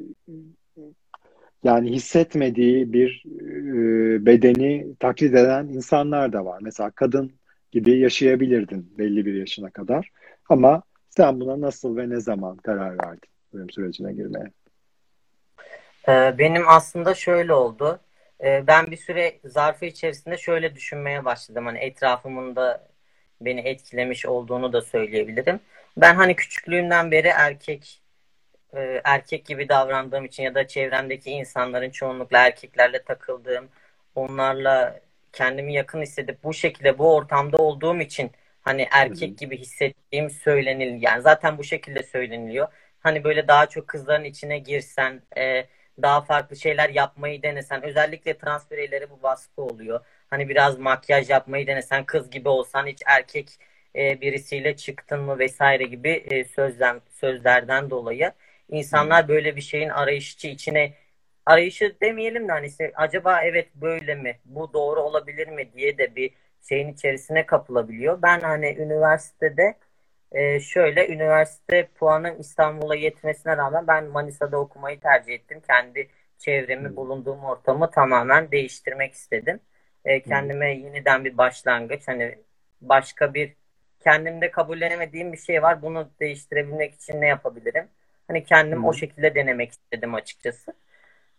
[1.64, 6.58] yani hissetmediği bir e, bedeni taklit eden insanlar da var.
[6.62, 7.32] Mesela kadın
[7.72, 10.10] gibi yaşayabilirdin belli bir yaşına kadar.
[10.48, 14.50] Ama sen buna nasıl ve ne zaman karar verdin uyum sürecine girmeye?
[16.08, 18.00] Ee, Benim aslında şöyle oldu.
[18.44, 21.66] Ee, Ben bir süre zarfı içerisinde şöyle düşünmeye başladım.
[21.66, 22.88] Hani etrafımın da
[23.40, 25.60] beni etkilemiş olduğunu da söyleyebilirim.
[25.96, 28.00] Ben hani küçüklüğümden beri erkek
[28.74, 33.68] e, erkek gibi davrandığım için ya da çevremdeki insanların çoğunlukla erkeklerle takıldığım,
[34.14, 35.00] onlarla
[35.32, 38.30] kendimi yakın hissedip bu şekilde bu ortamda olduğum için
[38.62, 42.68] hani erkek gibi hissettiğim söylenil yani zaten bu şekilde söyleniliyor.
[43.00, 45.66] Hani böyle daha çok kızların içine girsen, e,
[46.02, 50.00] daha farklı şeyler yapmayı denesen, özellikle trans bireylere bu baskı oluyor.
[50.30, 53.48] Hani biraz makyaj yapmayı denesen, kız gibi olsan hiç erkek
[53.96, 58.32] e, birisiyle çıktın mı vesaire gibi e, sözlem, sözlerden dolayı
[58.68, 60.94] insanlar böyle bir şeyin arayışı içine
[61.46, 64.38] arayışı demeyelim de hani acaba evet böyle mi?
[64.44, 66.30] Bu doğru olabilir mi diye de bir
[66.68, 68.22] şeyin içerisine kapılabiliyor.
[68.22, 69.74] Ben hani üniversitede
[70.32, 75.60] e, şöyle üniversite puanım İstanbul'a yetmesine rağmen ben Manisa'da okumayı tercih ettim.
[75.68, 79.60] Kendi çevremi, bulunduğum ortamı tamamen değiştirmek istedim.
[80.04, 82.38] E, kendime yeniden bir başlangıç, hani
[82.80, 83.54] başka bir
[84.00, 85.82] kendimde kabullenemediğim bir şey var.
[85.82, 87.88] Bunu değiştirebilmek için ne yapabilirim?
[88.28, 90.74] Hani kendim o şekilde denemek istedim açıkçası.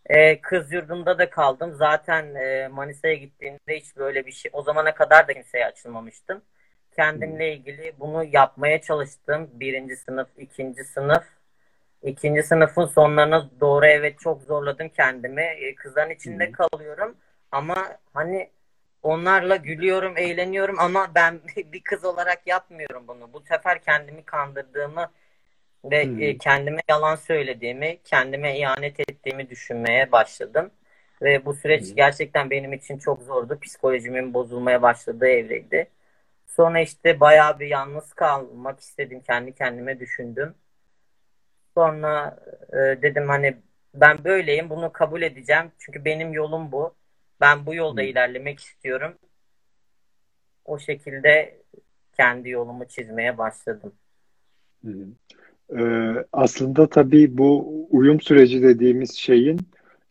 [0.05, 1.73] Ee, kız yurdunda da kaldım.
[1.73, 6.41] Zaten e, Manisa'ya gittiğimde hiç böyle bir şey, o zamana kadar da kimseye açılmamıştım.
[6.99, 9.49] Kendimle ilgili bunu yapmaya çalıştım.
[9.53, 11.23] Birinci sınıf, ikinci sınıf.
[12.03, 15.41] İkinci sınıfın sonlarına doğru evet çok zorladım kendimi.
[15.41, 17.17] Ee, kızların içinde kalıyorum.
[17.51, 17.75] Ama
[18.13, 18.49] hani
[19.03, 21.39] onlarla gülüyorum, eğleniyorum ama ben
[21.73, 23.33] bir kız olarak yapmıyorum bunu.
[23.33, 25.11] Bu sefer kendimi kandırdığımı
[25.85, 26.21] ve Hmm.
[26.23, 30.71] e, kendime yalan söylediğimi, kendime ihanet ettiğimi düşünmeye başladım.
[31.21, 33.59] Ve bu süreç gerçekten benim için çok zordu.
[33.61, 35.87] Psikolojimin bozulmaya başladığı evreydi.
[36.59, 39.21] Sonra işte bayağı bir yalnız kalmak istedim.
[39.27, 40.53] Kendi kendime düşündüm.
[41.73, 42.39] Sonra
[42.73, 43.57] e, dedim hani
[43.93, 45.71] ben böyleyim, bunu kabul edeceğim.
[45.77, 46.95] Çünkü benim yolum bu.
[47.41, 49.13] Ben bu yolda ilerlemek istiyorum.
[50.65, 51.61] O şekilde
[52.17, 53.93] kendi yolumu çizmeye başladım.
[54.85, 55.07] Hı hı.
[55.79, 59.59] Ee, aslında tabii bu uyum süreci dediğimiz şeyin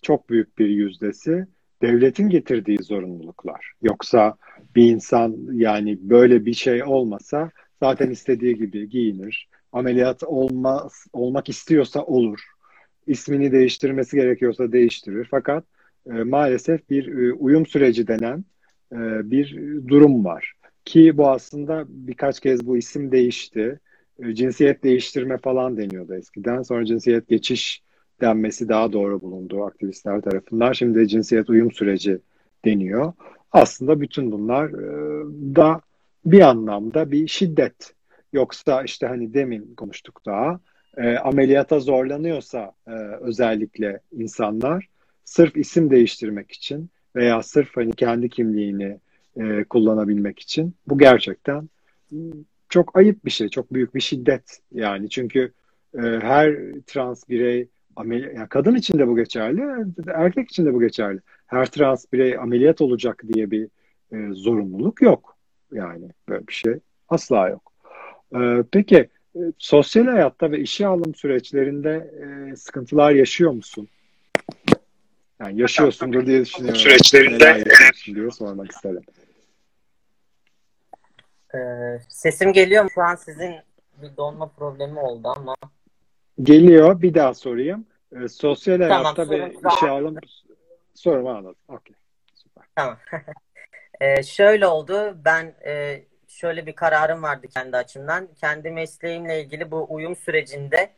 [0.03, 1.47] çok büyük bir yüzdesi
[1.83, 3.73] devletin getirdiği zorunluluklar.
[3.83, 4.37] Yoksa
[4.79, 7.51] bir insan yani böyle bir şey olmasa
[7.83, 9.49] zaten istediği gibi giyinir.
[9.73, 12.41] Ameliyat olmaz, olmak istiyorsa olur.
[13.07, 15.29] İsmini değiştirmesi gerekiyorsa değiştirir.
[15.31, 15.65] Fakat
[16.07, 18.45] e, maalesef bir e, uyum süreci denen
[18.93, 19.57] e, bir
[19.89, 20.53] durum var.
[20.85, 23.81] Ki bu aslında birkaç kez bu isim değişti.
[24.23, 26.63] E, cinsiyet değiştirme falan deniyordu eskiden.
[26.63, 27.83] Sonra cinsiyet geçiş
[28.21, 30.73] denmesi daha doğru bulundu aktivistler tarafından.
[30.73, 32.19] Şimdi cinsiyet uyum süreci
[32.65, 33.13] deniyor.
[33.53, 35.25] Aslında bütün bunlar e,
[35.57, 35.81] da
[36.25, 37.95] bir anlamda bir şiddet.
[38.33, 40.61] Yoksa işte hani demin konuştuk daha
[40.97, 44.89] e, ameliyata zorlanıyorsa e, özellikle insanlar
[45.25, 48.99] sırf isim değiştirmek için veya sırf hani kendi kimliğini
[49.71, 51.69] kullanabilmek için bu gerçekten
[52.69, 55.53] çok ayıp bir şey, çok büyük bir şiddet yani çünkü
[55.97, 56.57] her
[56.87, 59.63] trans birey amel- yani kadın için de bu geçerli,
[60.15, 61.21] erkek için de bu geçerli.
[61.47, 63.69] Her trans birey ameliyat olacak diye bir
[64.13, 65.37] e, zorunluluk yok.
[65.73, 66.75] Yani böyle bir şey
[67.09, 67.73] asla yok.
[68.35, 68.39] E,
[68.73, 72.11] peki e, sosyal hayatta ve işe alım süreçlerinde
[72.53, 73.89] e, sıkıntılar yaşıyor musun?
[75.41, 76.81] Yani yaşıyorsundur diye düşünüyorum.
[76.81, 77.65] Süreçlerinde-
[78.15, 79.03] diye sormak isterim.
[81.55, 81.59] Ee,
[82.09, 82.91] sesim geliyor mu?
[82.95, 83.55] Şu an sizin
[84.03, 85.55] bir donma problemi oldu ama
[86.43, 87.03] Geliyor.
[87.03, 87.87] Bir daha sorayım.
[88.25, 90.17] E, sosyal Tamam, hayatta ve sorun- işe alım
[90.95, 91.57] sorumu anladım.
[92.35, 92.65] Süper.
[92.77, 92.99] Tamam.
[94.01, 95.19] Ee, şöyle oldu.
[95.25, 98.29] Ben e, şöyle bir kararım vardı kendi açımdan.
[98.41, 100.91] Kendi mesleğimle ilgili bu uyum sürecinde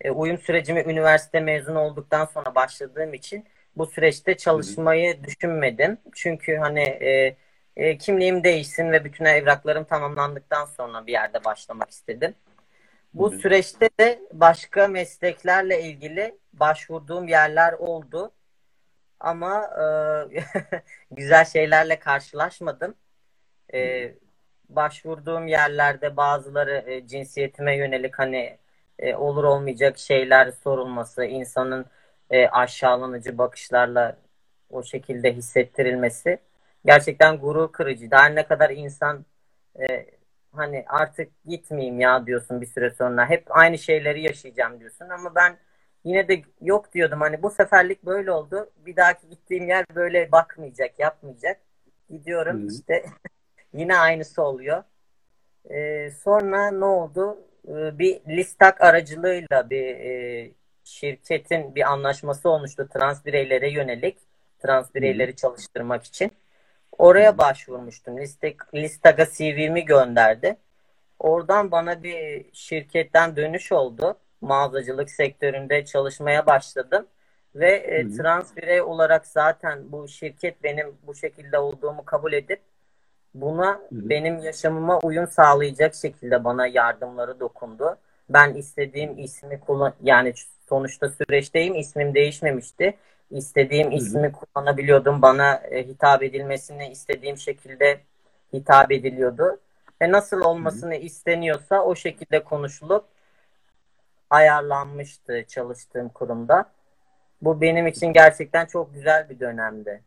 [0.00, 3.44] e, uyum sürecimi üniversite mezunu olduktan sonra başladığım için
[3.76, 5.98] bu süreçte çalışmayı düşünmedim.
[6.14, 7.36] Çünkü hani e,
[7.76, 12.34] e, kimliğim değişsin ve bütün evraklarım tamamlandıktan sonra bir yerde başlamak istedim.
[13.16, 13.40] Bu Hı hı.
[13.40, 18.32] süreçte de başka mesleklerle ilgili başvurduğum yerler oldu.
[19.20, 19.70] Ama
[20.32, 20.44] e,
[21.10, 22.94] güzel şeylerle karşılaşmadım.
[23.74, 24.12] E,
[24.68, 28.58] başvurduğum yerlerde bazıları e, cinsiyetime yönelik hani
[28.98, 31.86] e, olur olmayacak şeyler sorulması, insanın
[32.30, 34.16] e, aşağılanıcı bakışlarla
[34.70, 36.38] o şekilde hissettirilmesi
[36.84, 38.10] gerçekten gurur kırıcı.
[38.10, 39.24] Daha ne kadar insan
[39.80, 40.06] e,
[40.56, 43.30] hani artık gitmeyeyim ya diyorsun bir süre sonra.
[43.30, 45.56] Hep aynı şeyleri yaşayacağım diyorsun ama ben
[46.04, 47.20] yine de yok diyordum.
[47.20, 48.70] Hani bu seferlik böyle oldu.
[48.86, 51.60] Bir dahaki gittiğim yer böyle bakmayacak, yapmayacak.
[52.10, 52.72] Gidiyorum Hı hı.
[52.72, 53.04] işte
[53.72, 54.82] yine aynısı oluyor.
[55.70, 57.38] Ee, sonra ne oldu?
[57.68, 60.50] Ee, bir listak aracılığıyla bir e,
[60.84, 64.18] şirketin bir anlaşması olmuştu trans bireylere yönelik.
[64.58, 66.32] Trans bireyleri çalıştırmak için.
[66.98, 68.18] Oraya başvurmuştum.
[68.18, 70.56] Listek, Listaga CV'mi gönderdi.
[71.18, 74.16] Oradan bana bir şirketten dönüş oldu.
[74.40, 77.06] Mağazacılık sektöründe çalışmaya başladım.
[77.54, 78.16] Ve e, Hı hı.
[78.16, 82.60] trans birey olarak zaten bu şirket benim bu şekilde olduğumu kabul edip
[83.34, 87.98] buna benim yaşamıma uyum sağlayacak şekilde bana yardımları dokundu.
[88.28, 90.32] Ben istediğim ismi kullan yani
[90.68, 92.96] sonuçta süreçteyim ismim değişmemişti.
[93.30, 95.22] İstediğim ismi kullanabiliyordum.
[95.22, 98.00] Bana e, hitap edilmesini istediğim şekilde
[98.52, 99.60] hitap ediliyordu.
[100.02, 103.04] Ve nasıl olmasını isteniyorsa o şekilde konuşulup
[104.30, 106.72] ayarlanmıştı çalıştığım kurumda.
[107.42, 110.02] Bu benim için gerçekten çok güzel bir dönemdi.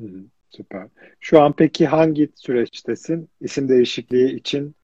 [0.00, 0.06] Hı
[0.56, 0.88] Süper.
[1.20, 3.28] Şu an peki hangi süreçtesin?
[3.40, 4.74] İsim değişikliği için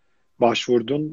[0.41, 1.13] başvurdun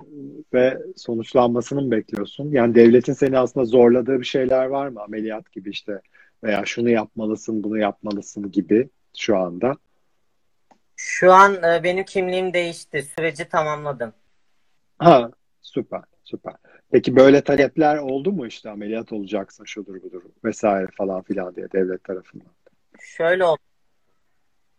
[0.53, 2.51] ve sonuçlanmasını mı bekliyorsun?
[2.51, 5.01] Yani devletin seni aslında zorladığı bir şeyler var mı?
[5.01, 6.01] Ameliyat gibi işte
[6.43, 9.75] veya şunu yapmalısın, bunu yapmalısın gibi şu anda.
[10.95, 13.07] Şu an e, benim kimliğim değişti.
[13.17, 14.13] Süreci tamamladım.
[14.99, 16.53] Ha, süper, süper.
[16.91, 22.03] Peki böyle talepler oldu mu işte ameliyat olacaksın şudur budur vesaire falan filan diye devlet
[22.03, 22.47] tarafından?
[22.99, 23.59] Şöyle oldu.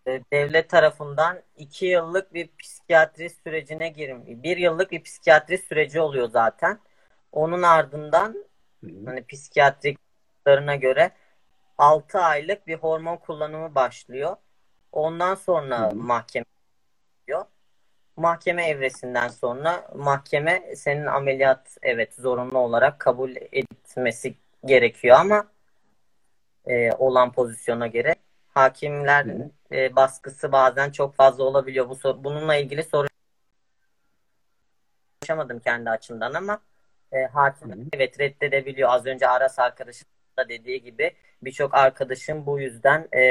[0.08, 4.24] E, devlet tarafından iki yıllık bir psikiyatri sürecine girim.
[4.26, 6.78] Bir yıllık bir psikiyatri süreci oluyor zaten.
[7.32, 8.44] Onun ardından
[8.84, 9.06] Hı hı.
[9.06, 11.10] hani psikiyatriklerine göre
[11.78, 14.36] 6 aylık bir hormon kullanımı başlıyor.
[14.92, 15.94] Ondan sonra Hı hı.
[15.94, 16.44] mahkeme
[17.26, 17.44] diyor.
[18.16, 24.34] Mahkeme evresinden sonra mahkeme senin ameliyat evet zorunlu olarak kabul etmesi
[24.64, 25.46] gerekiyor ama
[26.66, 28.14] e, olan pozisyona göre
[28.58, 31.88] hakimlerin e, baskısı bazen çok fazla olabiliyor.
[31.88, 33.08] Bu bununla ilgili soru
[35.22, 36.60] yaşamadım kendi açımdan ama
[37.12, 37.78] e, hakim Hı hı.
[37.92, 38.88] evet reddedebiliyor.
[38.90, 41.10] Az önce Aras arkadaşım da dediği gibi
[41.42, 43.22] birçok arkadaşım bu yüzden e,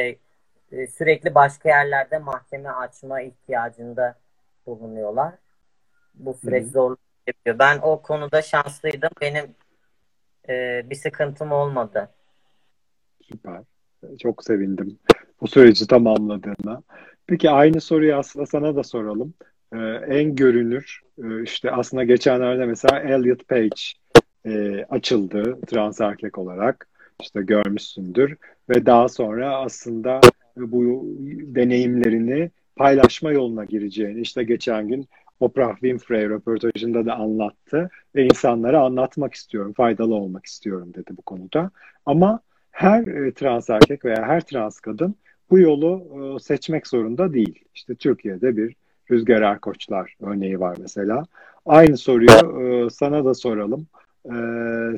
[0.72, 4.16] e, sürekli başka yerlerde mahkeme açma ihtiyacında
[4.66, 5.34] bulunuyorlar.
[6.14, 6.72] Bu süreç Hı hı.
[6.72, 7.60] zorluk yapıyor.
[7.60, 9.10] Ben o konuda şanslıydım.
[9.22, 9.56] Benim
[10.50, 12.10] e, bir sıkıntım olmadı.
[13.22, 13.62] Süper.
[14.20, 14.98] Çok sevindim
[15.42, 16.82] bu süreci tamamladığına.
[17.28, 19.34] Peki aynı soruyu aslında sana da soralım.
[19.74, 19.78] Ee,
[20.08, 23.82] en görünür e, işte aslında geçenlerde mesela Elliot Page
[24.46, 26.88] e, açıldı trans erkek olarak.
[27.22, 28.38] İşte görmüşsündür
[28.70, 30.22] ve daha sonra aslında
[30.58, 31.06] bu
[31.56, 35.08] deneyimlerini paylaşma yoluna gireceğini işte geçen gün
[35.40, 41.72] Oprah Winfrey röportajında da anlattı ve insanlara anlatmak istiyorum, faydalı olmak istiyorum dedi bu konuda.
[42.06, 42.40] Ama
[42.78, 45.16] her e, trans erkek veya her trans kadın
[45.50, 46.04] bu yolu
[46.36, 47.64] e, seçmek zorunda değil.
[47.76, 48.76] İşte Türkiye'de bir
[49.12, 51.24] Rüzgar Erkoçlar örneği var mesela.
[51.66, 52.30] Aynı soruyu
[52.62, 53.88] e, sana da soralım.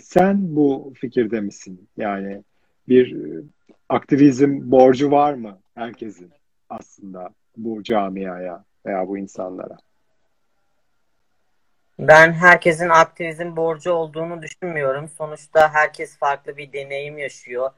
[0.04, 1.88] Sen bu fikirde misin?
[1.98, 2.44] Yani
[2.88, 3.16] bir
[3.90, 6.32] aktivizm borcu var mı herkesin
[6.70, 9.78] aslında bu camiaya veya bu insanlara?
[12.00, 15.10] Ben herkesin aktivizm borcu olduğunu düşünmüyorum.
[15.10, 17.72] Sonuçta herkes farklı bir deneyim yaşıyor.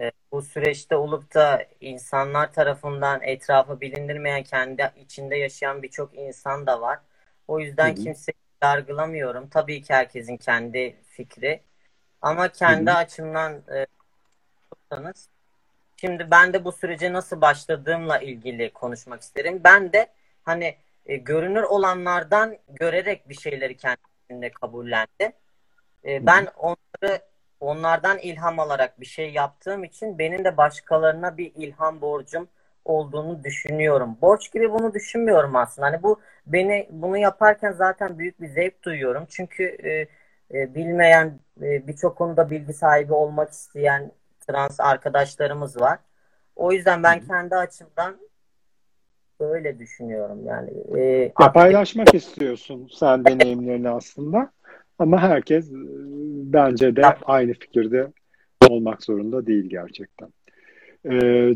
[0.00, 6.80] Ee, bu süreçte olup da insanlar tarafından etrafı bilindirmeyen, kendi içinde yaşayan birçok insan da
[6.80, 6.98] var.
[7.48, 8.04] O yüzden Hı hı.
[8.04, 9.48] kimseyi yargılamıyorum.
[9.48, 11.62] Tabii ki herkesin kendi fikri.
[12.22, 12.96] Ama kendi Hı hı.
[12.96, 13.86] açımdan e,
[14.72, 15.28] bakarsanız,
[15.96, 19.60] Şimdi ben de bu sürece nasıl başladığımla ilgili konuşmak isterim.
[19.64, 20.08] Ben de
[20.44, 20.76] hani
[21.06, 25.32] e, görünür olanlardan görerek bir şeyleri kendimde kabullendim.
[26.04, 27.20] E, ben onları
[27.60, 32.48] onlardan ilham alarak bir şey yaptığım için benim de başkalarına bir ilham borcum
[32.84, 34.18] olduğunu düşünüyorum.
[34.22, 35.86] Borç gibi bunu düşünmüyorum aslında.
[35.86, 39.26] Hani bu beni bunu yaparken zaten büyük bir zevk duyuyorum.
[39.30, 40.08] Çünkü e,
[40.58, 44.12] e, bilmeyen e, birçok konuda bilgi sahibi olmak isteyen
[44.46, 45.98] trans arkadaşlarımız var.
[46.56, 48.18] O yüzden ben kendi açımdan
[49.40, 50.46] böyle düşünüyorum.
[50.46, 54.50] Yani e, Ya paylaşmak istiyorsun sen deneyimlerini aslında
[54.98, 55.76] ama herkes e,
[56.52, 58.12] bence de aynı fikirde
[58.68, 60.28] olmak zorunda değil gerçekten.
[61.10, 61.54] Ee,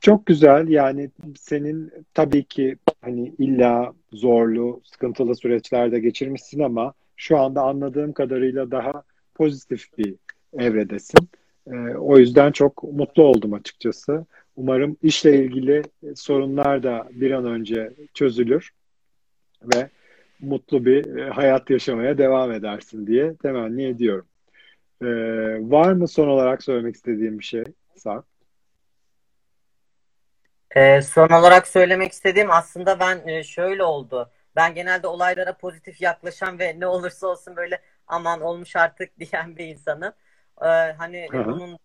[0.00, 7.62] çok güzel yani senin tabii ki hani illa zorlu, sıkıntılı süreçlerde geçirmişsin ama şu anda
[7.62, 9.02] anladığım kadarıyla daha
[9.34, 10.14] pozitif bir
[10.58, 11.28] evredesin.
[11.66, 14.26] Ee, o yüzden çok mutlu oldum açıkçası.
[14.56, 15.82] Umarım işle ilgili
[16.14, 18.70] sorunlar da bir an önce çözülür
[19.62, 19.88] ve
[20.40, 24.26] mutlu bir e, hayat yaşamaya devam edersin diye temenni ediyorum.
[25.02, 25.06] Ee,
[25.60, 27.64] var mı son olarak söylemek istediğim bir şey
[27.96, 28.24] Sarp?
[30.76, 34.30] Ee, son olarak söylemek istediğim aslında ben e, şöyle oldu.
[34.56, 39.66] Ben genelde olaylara pozitif yaklaşan ve ne olursa olsun böyle aman olmuş artık diyen bir
[39.66, 40.12] insanım.
[40.62, 40.66] Ee,
[40.98, 41.46] hani Hı hı.
[41.46, 41.78] bunun bu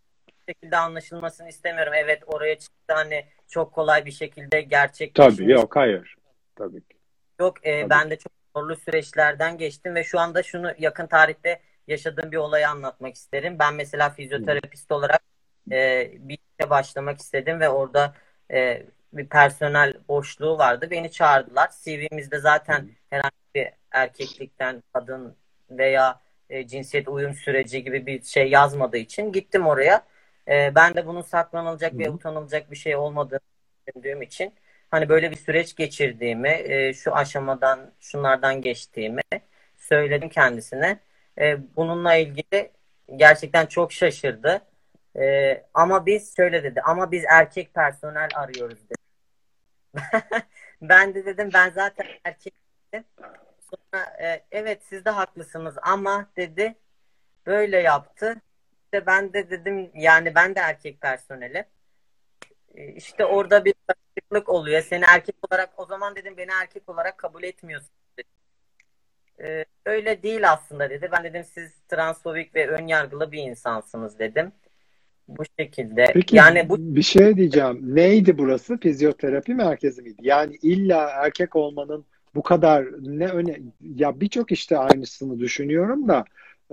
[0.54, 1.93] şekilde anlaşılmasını istemiyorum.
[1.95, 5.38] Evet oraya çıktı hani çok kolay bir şekilde gerçekleşmiş.
[5.38, 6.16] Tabii yok hayır.
[6.56, 6.97] Tabii ki.
[7.39, 7.89] Yok e, Tabii.
[7.89, 12.70] ben de çok zorlu süreçlerden geçtim ve şu anda şunu yakın tarihte yaşadığım bir olayı
[12.70, 13.60] anlatmak isterim.
[13.60, 15.22] Ben mesela fizyoterapist olarak
[15.72, 18.14] e, bir işe başlamak istedim ve orada
[18.52, 18.84] e,
[19.14, 20.88] bir personel boşluğu vardı.
[20.91, 21.70] Beni çağırdılar.
[21.84, 25.36] CV'mizde zaten herhangi bir erkeklikten kadın
[25.70, 30.04] veya e, cinsiyet uyum süreci gibi bir şey yazmadığı için gittim oraya.
[30.47, 33.39] E, ben de bunun saklanılacak ve Hı utanılacak bir şey olmadığını
[33.87, 34.53] düşündüğüm için
[34.91, 39.21] hani böyle bir süreç geçirdiğimi, e, şu aşamadan, şunlardan geçtiğimi
[39.77, 40.99] söyledim kendisine.
[41.39, 42.71] E, bununla ilgili
[43.15, 44.61] gerçekten çok şaşırdı.
[45.19, 48.95] E, ama biz şöyle dedi, ama biz erkek personel arıyoruz dedi.
[50.81, 53.05] Ben de dedim ben zaten erkektim.
[53.71, 56.75] sonra e, evet siz de haklısınız ama dedi
[57.45, 58.41] böyle yaptı.
[58.93, 61.65] İşte ben de dedim yani ben de erkek personeli.
[62.75, 64.81] E, İşte orada bir karışıklık oluyor.
[64.81, 67.89] Seni erkek olarak o zaman dedim beni erkek olarak kabul etmiyorsun.
[68.17, 68.27] dedi.
[69.39, 71.09] E, öyle değil aslında dedi.
[71.11, 74.51] Ben dedim siz transfobik ve önyargılı bir insansınız dedim.
[75.27, 76.05] Bu şekilde.
[76.13, 77.95] Peki Yani bu bir şey diyeceğim.
[77.95, 78.77] Neydi burası?
[78.77, 80.21] Fizyoterapi merkezi miydi?
[80.21, 83.59] Yani illa erkek olmanın bu kadar ne öne
[83.95, 86.25] ya birçok işte aynısını düşünüyorum da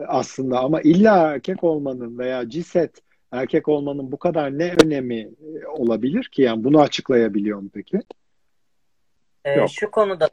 [0.07, 6.25] aslında ama illa erkek olmanın veya ciset erkek olmanın bu kadar ne önemi e, olabilir
[6.25, 6.43] ki?
[6.43, 8.01] Yani bunu açıklayabiliyor mu peki?
[9.45, 9.71] Ee, Yok.
[9.71, 10.31] şu konuda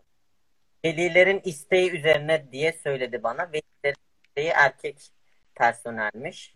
[0.86, 3.48] velilerin isteği üzerine diye söyledi bana.
[3.48, 5.10] Velilerin isteği erkek
[5.56, 6.56] personelmiş.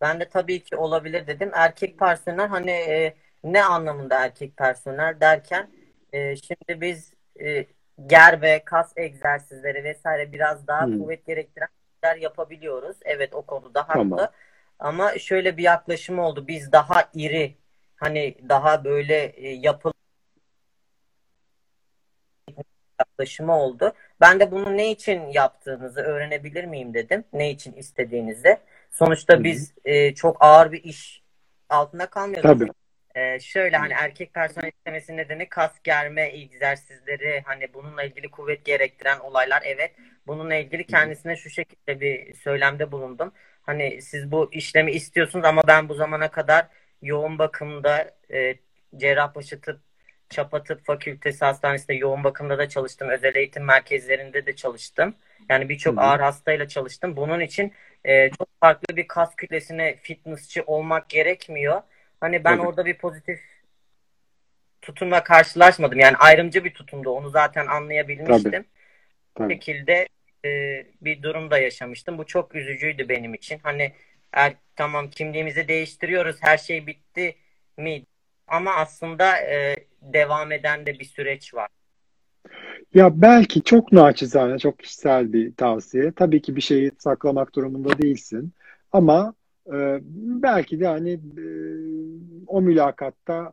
[0.00, 1.50] Ben de tabii ki olabilir dedim.
[1.54, 3.14] Erkek personel hani e,
[3.44, 5.70] ne anlamında erkek personel derken
[6.12, 7.66] e, şimdi biz e,
[8.06, 10.98] ger ve kas egzersizleri vesaire biraz daha Hmm.
[10.98, 11.68] kuvvet gerektiren
[12.04, 12.96] şeyler yapabiliyoruz.
[13.04, 13.94] Evet o konuda haklı.
[13.94, 14.28] Tamam.
[14.78, 16.46] Ama şöyle bir yaklaşım oldu.
[16.48, 17.54] Biz daha iri
[17.96, 19.92] hani daha böyle e, yapılı
[23.00, 23.92] yaklaşımı oldu.
[24.20, 27.24] Ben de bunu ne için yaptığınızı öğrenebilir miyim dedim.
[27.32, 28.58] Ne için istediğinizi.
[28.90, 29.44] Sonuçta Hı hı.
[29.44, 31.22] biz e, çok ağır bir iş
[31.68, 32.50] altında kalmıyoruz.
[32.50, 32.70] Tabii.
[33.14, 39.18] E, şöyle hani erkek personel istemesi nedeni kas germe egzersizleri hani bununla ilgili kuvvet gerektiren
[39.20, 39.90] olaylar evet.
[40.26, 43.32] Bununla ilgili kendisine şu şekilde bir söylemde bulundum.
[43.62, 46.66] Hani siz bu işlemi istiyorsunuz ama ben bu zamana kadar
[47.02, 48.54] yoğun bakımda e,
[48.96, 49.80] Cerrahpaşa Tıp
[50.30, 53.08] Çapa Tıp Fakültesi Hastanesi'nde yoğun bakımda da çalıştım.
[53.08, 55.14] Özel eğitim merkezlerinde de çalıştım.
[55.48, 57.16] Yani birçok ağır hastayla çalıştım.
[57.16, 57.72] Bunun için
[58.04, 61.82] e, çok farklı bir kas kütlesine fitnessçi olmak gerekmiyor.
[62.20, 62.66] Hani ben Tabii.
[62.66, 63.40] orada bir pozitif
[64.82, 65.98] tutumla karşılaşmadım.
[65.98, 67.10] Yani ayrımcı bir tutumdu.
[67.10, 68.64] Onu zaten anlayabilmiştim.
[69.36, 69.54] Bu Tabii.
[69.54, 70.08] şekilde
[70.44, 72.18] e, bir durum da yaşamıştım.
[72.18, 73.58] Bu çok üzücüydü benim için.
[73.62, 73.92] Hani
[74.32, 76.36] er, tamam kimliğimizi değiştiriyoruz.
[76.40, 77.36] Her şey bitti
[77.76, 78.02] mi?
[78.48, 81.68] Ama aslında e, devam eden de bir süreç var.
[82.94, 86.12] Ya belki çok naçizane, çok kişisel bir tavsiye.
[86.12, 88.52] Tabii ki bir şeyi saklamak durumunda değilsin.
[88.92, 89.34] Ama
[89.66, 89.98] e,
[90.42, 91.46] belki de hani e,
[92.46, 93.52] o mülakatta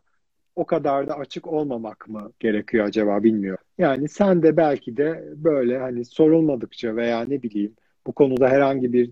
[0.62, 3.64] o kadar da açık olmamak mı gerekiyor acaba bilmiyorum.
[3.78, 7.74] Yani sen de belki de böyle hani sorulmadıkça veya ne bileyim
[8.08, 9.12] bu konuda herhangi bir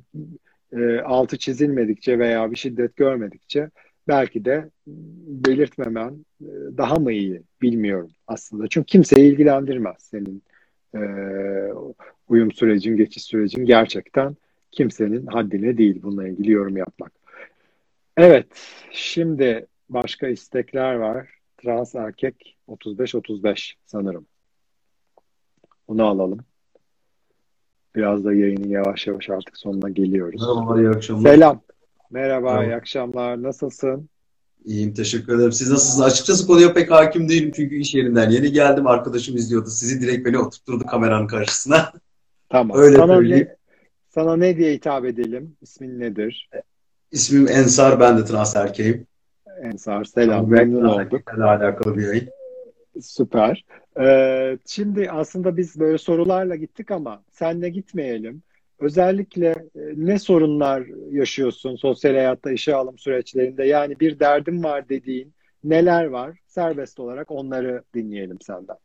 [0.73, 3.69] e, altı çizilmedikçe veya bir şiddet görmedikçe
[4.07, 4.69] belki de
[5.27, 8.67] belirtmemen e, daha mı iyi bilmiyorum aslında.
[8.67, 10.43] Çünkü kimseyi ilgilendirmez senin
[10.95, 11.01] e,
[12.27, 14.35] uyum sürecin, geçiş sürecin gerçekten
[14.71, 17.11] kimsenin haddine değil bununla ilgili yorum yapmak.
[18.17, 18.47] Evet,
[18.91, 21.38] şimdi başka istekler var.
[21.61, 24.25] Trans erkek 35-35 sanırım.
[25.87, 26.39] Onu alalım.
[27.95, 30.41] Biraz da yayının yavaş yavaş artık sonuna geliyoruz.
[30.41, 31.33] Merhabalar, iyi akşamlar.
[31.33, 31.61] Selam.
[32.11, 32.65] Merhaba, Merhaba.
[32.65, 33.43] iyi akşamlar.
[33.43, 34.09] Nasılsın?
[34.65, 35.51] İyiyim, teşekkür ederim.
[35.51, 36.05] Siz nasılsınız?
[36.07, 38.87] Açıkçası konuya pek hakim değilim çünkü iş yerinden yeni geldim.
[38.87, 39.69] Arkadaşım izliyordu.
[39.69, 41.93] Sizi direkt beni oturtturdu kameranın karşısına.
[42.49, 42.77] Tamam.
[42.77, 43.47] Öyle Sana söyleyeyim.
[43.49, 43.55] ne,
[44.09, 45.55] sana ne diye hitap edelim?
[45.61, 46.49] İsmin nedir?
[47.11, 49.07] İsmim Ensar, ben de trans erkeğim.
[49.63, 50.03] Ensar.
[50.03, 50.49] Selam.
[50.49, 51.33] Memnun olduk.
[51.37, 52.29] alakalı bir yayın.
[53.01, 53.65] Süper.
[53.99, 58.41] Ee, şimdi aslında biz böyle sorularla gittik ama senle gitmeyelim.
[58.79, 63.65] Özellikle e, ne sorunlar yaşıyorsun sosyal hayatta işe alım süreçlerinde?
[63.65, 65.33] Yani bir derdim var dediğin
[65.63, 66.37] neler var?
[66.47, 68.77] Serbest olarak onları dinleyelim senden.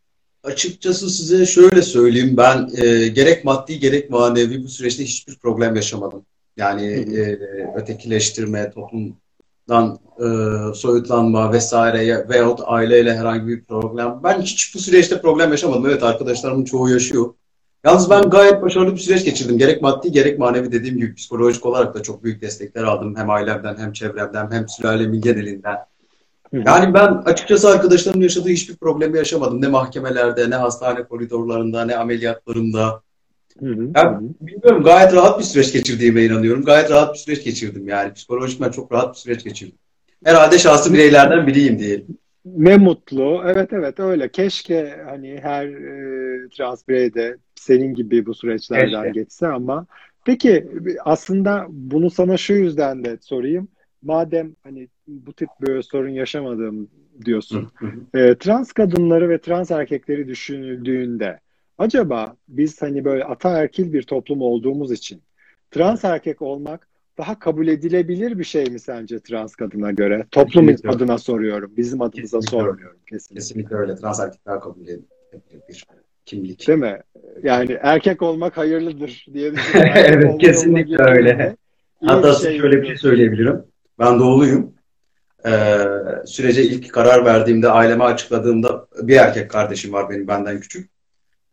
[0.43, 2.37] Açıkçası size şöyle söyleyeyim.
[2.37, 6.27] Ben e, gerek maddi gerek manevi bu süreçte hiçbir problem yaşamadım.
[6.57, 7.39] Yani e,
[7.77, 8.73] ötekileştirme,
[9.69, 14.21] toplumdan e, soyutlanma vesaire veyahut aileyle herhangi bir problem.
[14.25, 15.87] Ben hiç bu süreçte problem yaşamadım.
[15.87, 17.35] Evet arkadaşlarımın çoğu yaşıyor.
[17.85, 19.59] Yalnız ben gayet başarılı bir süreç geçirdim.
[19.59, 23.17] Gerek maddi gerek manevi dediğim gibi psikolojik olarak da çok büyük destekler aldım.
[23.17, 25.77] Hem ailemden hem çevremden hem sülalemin genelinden.
[26.53, 29.63] Yani ben açıkçası arkadaşlarımın yaşadığı hiçbir problemi yaşamadım.
[29.63, 33.03] Ne mahkemelerde, ne hastane koridorlarında, ne ameliyatlarımda.
[33.61, 34.21] Hı hı, Ya, hı hı.
[34.41, 36.65] bilmiyorum gayet rahat bir süreç geçirdiğime inanıyorum.
[36.65, 38.13] Gayet rahat bir süreç geçirdim yani.
[38.13, 39.77] Psikolojik ben çok rahat bir süreç geçirdim.
[40.25, 42.07] Herhalde şanslı bireylerden biriyim diyelim.
[42.45, 43.43] Ne mutlu.
[43.47, 44.29] Evet evet öyle.
[44.29, 49.21] Keşke hani her e, trans birey de senin gibi bu süreçlerden Keşke.
[49.21, 49.87] geçse ama
[50.25, 50.67] peki
[51.05, 53.69] aslında bunu sana şu yüzden de sorayım.
[54.03, 56.89] Madem hani bu tip böyle sorun yaşamadım
[57.25, 57.71] diyorsun.
[58.15, 61.41] E, trans kadınları ve trans erkekleri düşünüldüğünde
[61.79, 65.23] acaba biz hani böyle ataerkil bir toplum olduğumuz için
[65.71, 70.27] trans erkek olmak daha kabul edilebilir bir şey mi sence trans kadına göre?
[70.31, 70.89] Toplum Kesinlikle.
[70.91, 71.73] adına soruyorum.
[71.77, 72.67] Bizim adımıza Kesinlikle öyle.
[72.67, 73.35] sormuyorum kesinlikle.
[73.35, 73.97] Kesinlikle öyle.
[73.97, 75.87] Trans erkekler kabul edilebilir.
[76.25, 76.69] kimlik.
[76.69, 77.01] Değil mi?
[77.43, 79.93] Yani erkek olmak hayırlıdır diye düşünüyorum.
[79.97, 81.57] evet kesinlikle öyle.
[82.05, 83.63] Hatta şey şöyle bir şey söyleyebilirim.
[83.99, 84.75] Ben doğuluyum.
[85.47, 85.79] Ee,
[86.27, 90.94] sürece ilk karar verdiğimde, aileme açıkladığımda bir erkek kardeşim var benim benden küçük.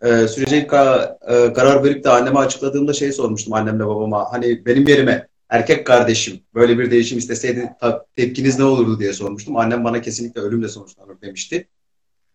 [0.02, 1.18] Ee, sürece ka-
[1.50, 4.34] e, karar verip de anneme açıkladığımda şey sormuştum annemle babama.
[4.34, 7.74] Hani benim yerime erkek kardeşim böyle bir değişim isteseydi
[8.16, 9.58] tepkiniz ne olurdu diye sormuştum.
[9.58, 11.68] Annem bana kesinlikle ölümle sonuçlanır demişti.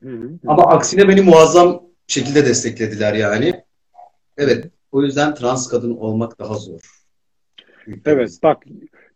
[0.03, 0.31] Hı hı.
[0.47, 3.65] Ama aksine beni muazzam şekilde desteklediler yani.
[4.37, 6.81] Evet, o yüzden trans kadın olmak daha zor.
[8.05, 8.65] Evet bak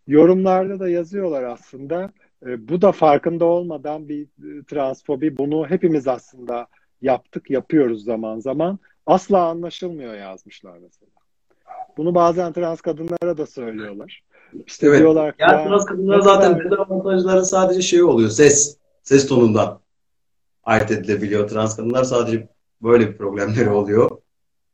[0.07, 2.11] yorumlarda da yazıyorlar aslında.
[2.45, 5.37] E, bu da farkında olmadan bir e, transfobi.
[5.37, 6.67] Bunu hepimiz aslında
[7.01, 8.79] yaptık, yapıyoruz zaman zaman.
[9.05, 11.11] Asla anlaşılmıyor yazmışlar mesela.
[11.97, 14.23] Bunu bazen trans kadınlara da söylüyorlar.
[14.67, 14.99] İşte Evet.
[14.99, 18.29] diyorlar ki Yani ya, trans kadınlara zaten kadar- dezavantajları sadece şey oluyor.
[18.29, 18.77] Ses.
[19.03, 19.79] Ses tonundan
[20.63, 21.49] ayırt edilebiliyor.
[21.49, 22.47] Trans kadınlar sadece
[22.81, 24.09] böyle bir problemleri oluyor.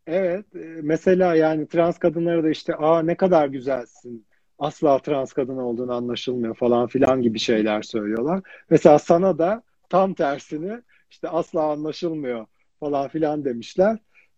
[0.07, 4.25] Evet, e, mesela yani trans kadınlara da işte aa ne kadar güzelsin,
[4.59, 8.41] asla trans kadın olduğunu anlaşılmıyor falan filan gibi şeyler söylüyorlar.
[8.69, 12.45] Mesela sana da tam tersini işte asla anlaşılmıyor
[12.80, 13.97] falan filan demişler.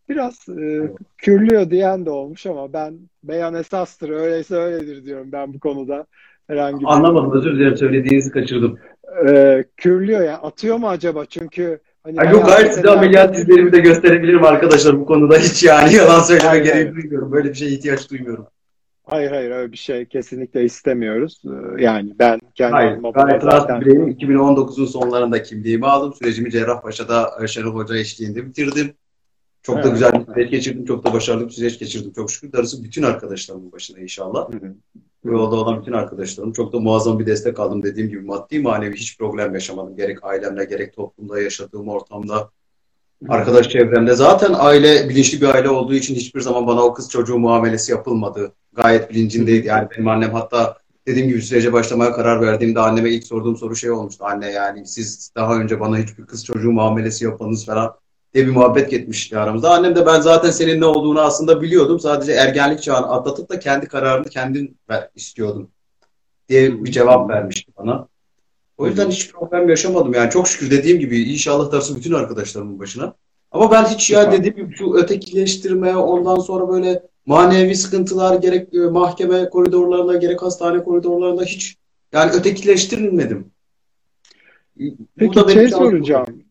[0.09, 5.59] Biraz e, kürlüyor diyen de olmuş ama ben beyan esastır, öyleyse öyledir diyorum ben bu
[5.59, 6.05] konuda.
[6.47, 8.79] Herhangi bir Anlamadım, özür dilerim söylediğinizi kaçırdım.
[9.27, 11.25] e, kürlüyor ya atıyor mu acaba?
[11.25, 15.93] Çünkü hani Ha, yok hayır size ameliyat izlerimi de gösterebilirim arkadaşlar bu konuda hiç yani
[15.93, 16.95] yalan söyleme Hayır, gereği hayır.
[16.95, 17.31] duymuyorum.
[17.31, 18.47] Böyle bir şeye ihtiyaç duymuyorum.
[19.09, 21.41] Hayır hayır öyle bir şey kesinlikle istemiyoruz.
[21.45, 24.07] Ee, Yani ben kendi Hayır, ben trans zaten- bir bireyim.
[24.07, 26.13] 2019'un sonlarında kimliğimi aldım.
[26.13, 28.93] Sürecimi Cerrahpaşa'da Şenol Hoca eşliğinde bitirdim.
[29.61, 29.91] Çok da Evet.
[29.91, 30.85] güzel bir süreç geçirdim.
[30.85, 32.11] Çok da başarılı bir süreç geçirdim.
[32.15, 32.51] Çok şükür.
[32.53, 34.49] Darısı bütün arkadaşlarımın başına inşallah.
[34.53, 34.73] Hı hı.
[35.23, 36.53] Bu yolda olan bütün arkadaşlarım.
[36.53, 37.83] Çok da muazzam bir destek aldım.
[37.83, 39.95] Dediğim gibi maddi manevi hiç problem yaşamadım.
[39.95, 42.49] Gerek ailemle gerek toplumda yaşadığım ortamda.
[43.27, 44.15] Arkadaş çevremde.
[44.15, 48.51] Zaten aile bilinçli bir aile olduğu için hiçbir zaman bana o kız çocuğu muamelesi yapılmadı.
[48.73, 49.67] Gayet bilincindeydi.
[49.67, 53.91] Yani benim annem hatta dediğim gibi sürece başlamaya karar verdiğimde anneme ilk sorduğum soru şey
[53.91, 54.25] olmuştu.
[54.25, 57.95] Anne yani siz daha önce bana hiçbir kız çocuğu muamelesi yapmanız falan
[58.33, 59.71] diye bir muhabbet geçmişti aramızda.
[59.71, 61.99] Annem de ben zaten senin ne olduğunu aslında biliyordum.
[61.99, 65.71] Sadece ergenlik çağını atlatıp da kendi kararını kendin ver, istiyordum
[66.49, 68.07] diye bir cevap vermişti bana.
[68.79, 70.29] O yüzden hiç problem yaşamadım yani.
[70.29, 73.13] Çok şükür dediğim gibi inşallah darısı bütün arkadaşlarımın başına.
[73.51, 78.79] Ama ben hiç ya dediğim gibi şu ötekileştirme ondan sonra böyle manevi sıkıntılar gerek e,
[78.79, 81.77] mahkeme koridorlarında gerek hastane koridorlarında hiç
[82.13, 83.51] yani ötekileştirilmedim.
[85.17, 86.43] Peki şey soracağım.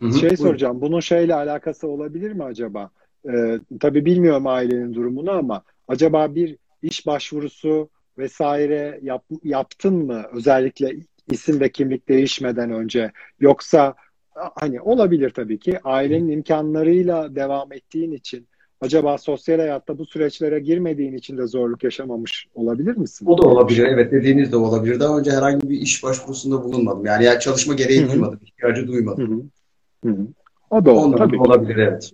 [0.00, 0.44] Hı hı, Şey buyurun.
[0.44, 0.80] soracağım.
[0.80, 2.90] Bunun şeyle alakası olabilir mi acaba?
[3.28, 10.22] Ee, tabii bilmiyorum ailenin durumunu ama acaba bir iş başvurusu vesaire yap, yaptın mı?
[10.32, 10.96] Özellikle
[11.32, 13.12] isim ve kimlik değişmeden önce.
[13.40, 13.94] Yoksa
[14.34, 18.48] hani olabilir tabii ki ailenin imkanlarıyla devam ettiğin için
[18.80, 23.26] acaba sosyal hayatta bu süreçlere girmediğin için de zorluk yaşamamış olabilir misin?
[23.26, 23.86] O da olabilir.
[23.86, 25.00] Evet dediğiniz de olabilir.
[25.00, 27.06] Daha önce herhangi bir iş başvurusunda bulunmadım.
[27.06, 28.12] Yani, yani çalışma gereği Hı hı.
[28.12, 28.40] duymadım.
[28.44, 29.50] ihtiyacı duymadım.
[30.04, 30.08] hı.
[30.08, 30.26] Hı hı.
[30.70, 32.10] O da Ondan tabii olabilir evet.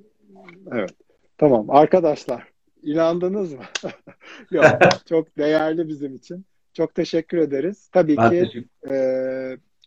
[0.72, 0.90] Evet.
[1.38, 1.70] Tamam.
[1.70, 2.44] Arkadaşlar,
[2.82, 3.62] inandınız mı?
[4.50, 4.64] Yok.
[5.08, 6.44] Çok değerli bizim için.
[6.78, 7.88] Çok teşekkür ederiz.
[7.92, 8.96] Tabii Ben ki e,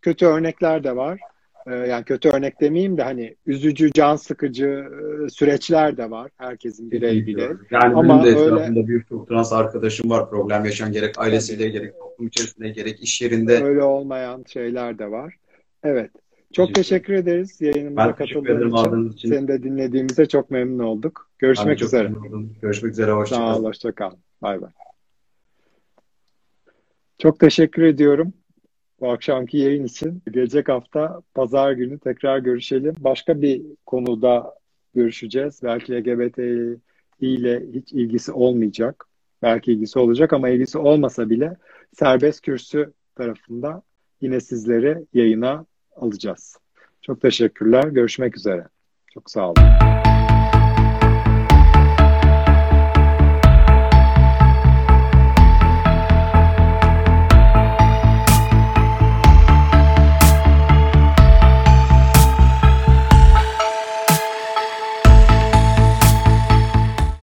[0.02, 1.20] kötü örnekler de var.
[1.68, 4.68] E, yani kötü örnek demeyeyim de hani üzücü, can sıkıcı
[5.26, 6.32] e, süreçler de var.
[6.38, 7.48] Herkesin birey birey.
[7.72, 10.30] Yani Ama benim de öyle- etrafımda birçok trans arkadaşım var.
[10.30, 13.64] Problem yaşayan gerek ailesiyle gerek toplum içerisinde gerek iş yerinde.
[13.64, 15.34] Öyle olmayan şeyler de var.
[15.84, 16.12] Evet.
[16.54, 18.70] Çok Teşekkür teşekkür ederiz yayınımıza Ben katıldığın
[19.10, 19.10] için.
[19.18, 19.30] için.
[19.30, 21.30] Seni de dinlediğimize çok memnun olduk.
[21.40, 22.12] Görüşmek çok üzere.
[22.62, 23.12] Görüşmek üzere.
[23.12, 24.12] Hoşça Sağ ol, hoşça kal.
[24.42, 24.70] Bay bay.
[27.22, 28.34] Çok teşekkür ediyorum
[29.00, 30.24] bu akşamki yayın için.
[30.32, 32.96] Gelecek hafta pazar günü tekrar görüşelim.
[33.00, 34.56] Başka bir konuda
[34.96, 35.60] görüşeceğiz.
[35.64, 36.38] Belki LGBT
[37.20, 39.06] ile hiç ilgisi olmayacak.
[39.42, 41.58] Belki ilgisi olacak ama ilgisi olmasa bile
[42.00, 43.82] serbest kürsü tarafında
[44.22, 45.66] yine sizleri yayına
[45.96, 46.58] alacağız.
[47.02, 47.84] Çok teşekkürler.
[47.84, 48.68] Görüşmek üzere.
[49.14, 50.11] Çok sağ olun.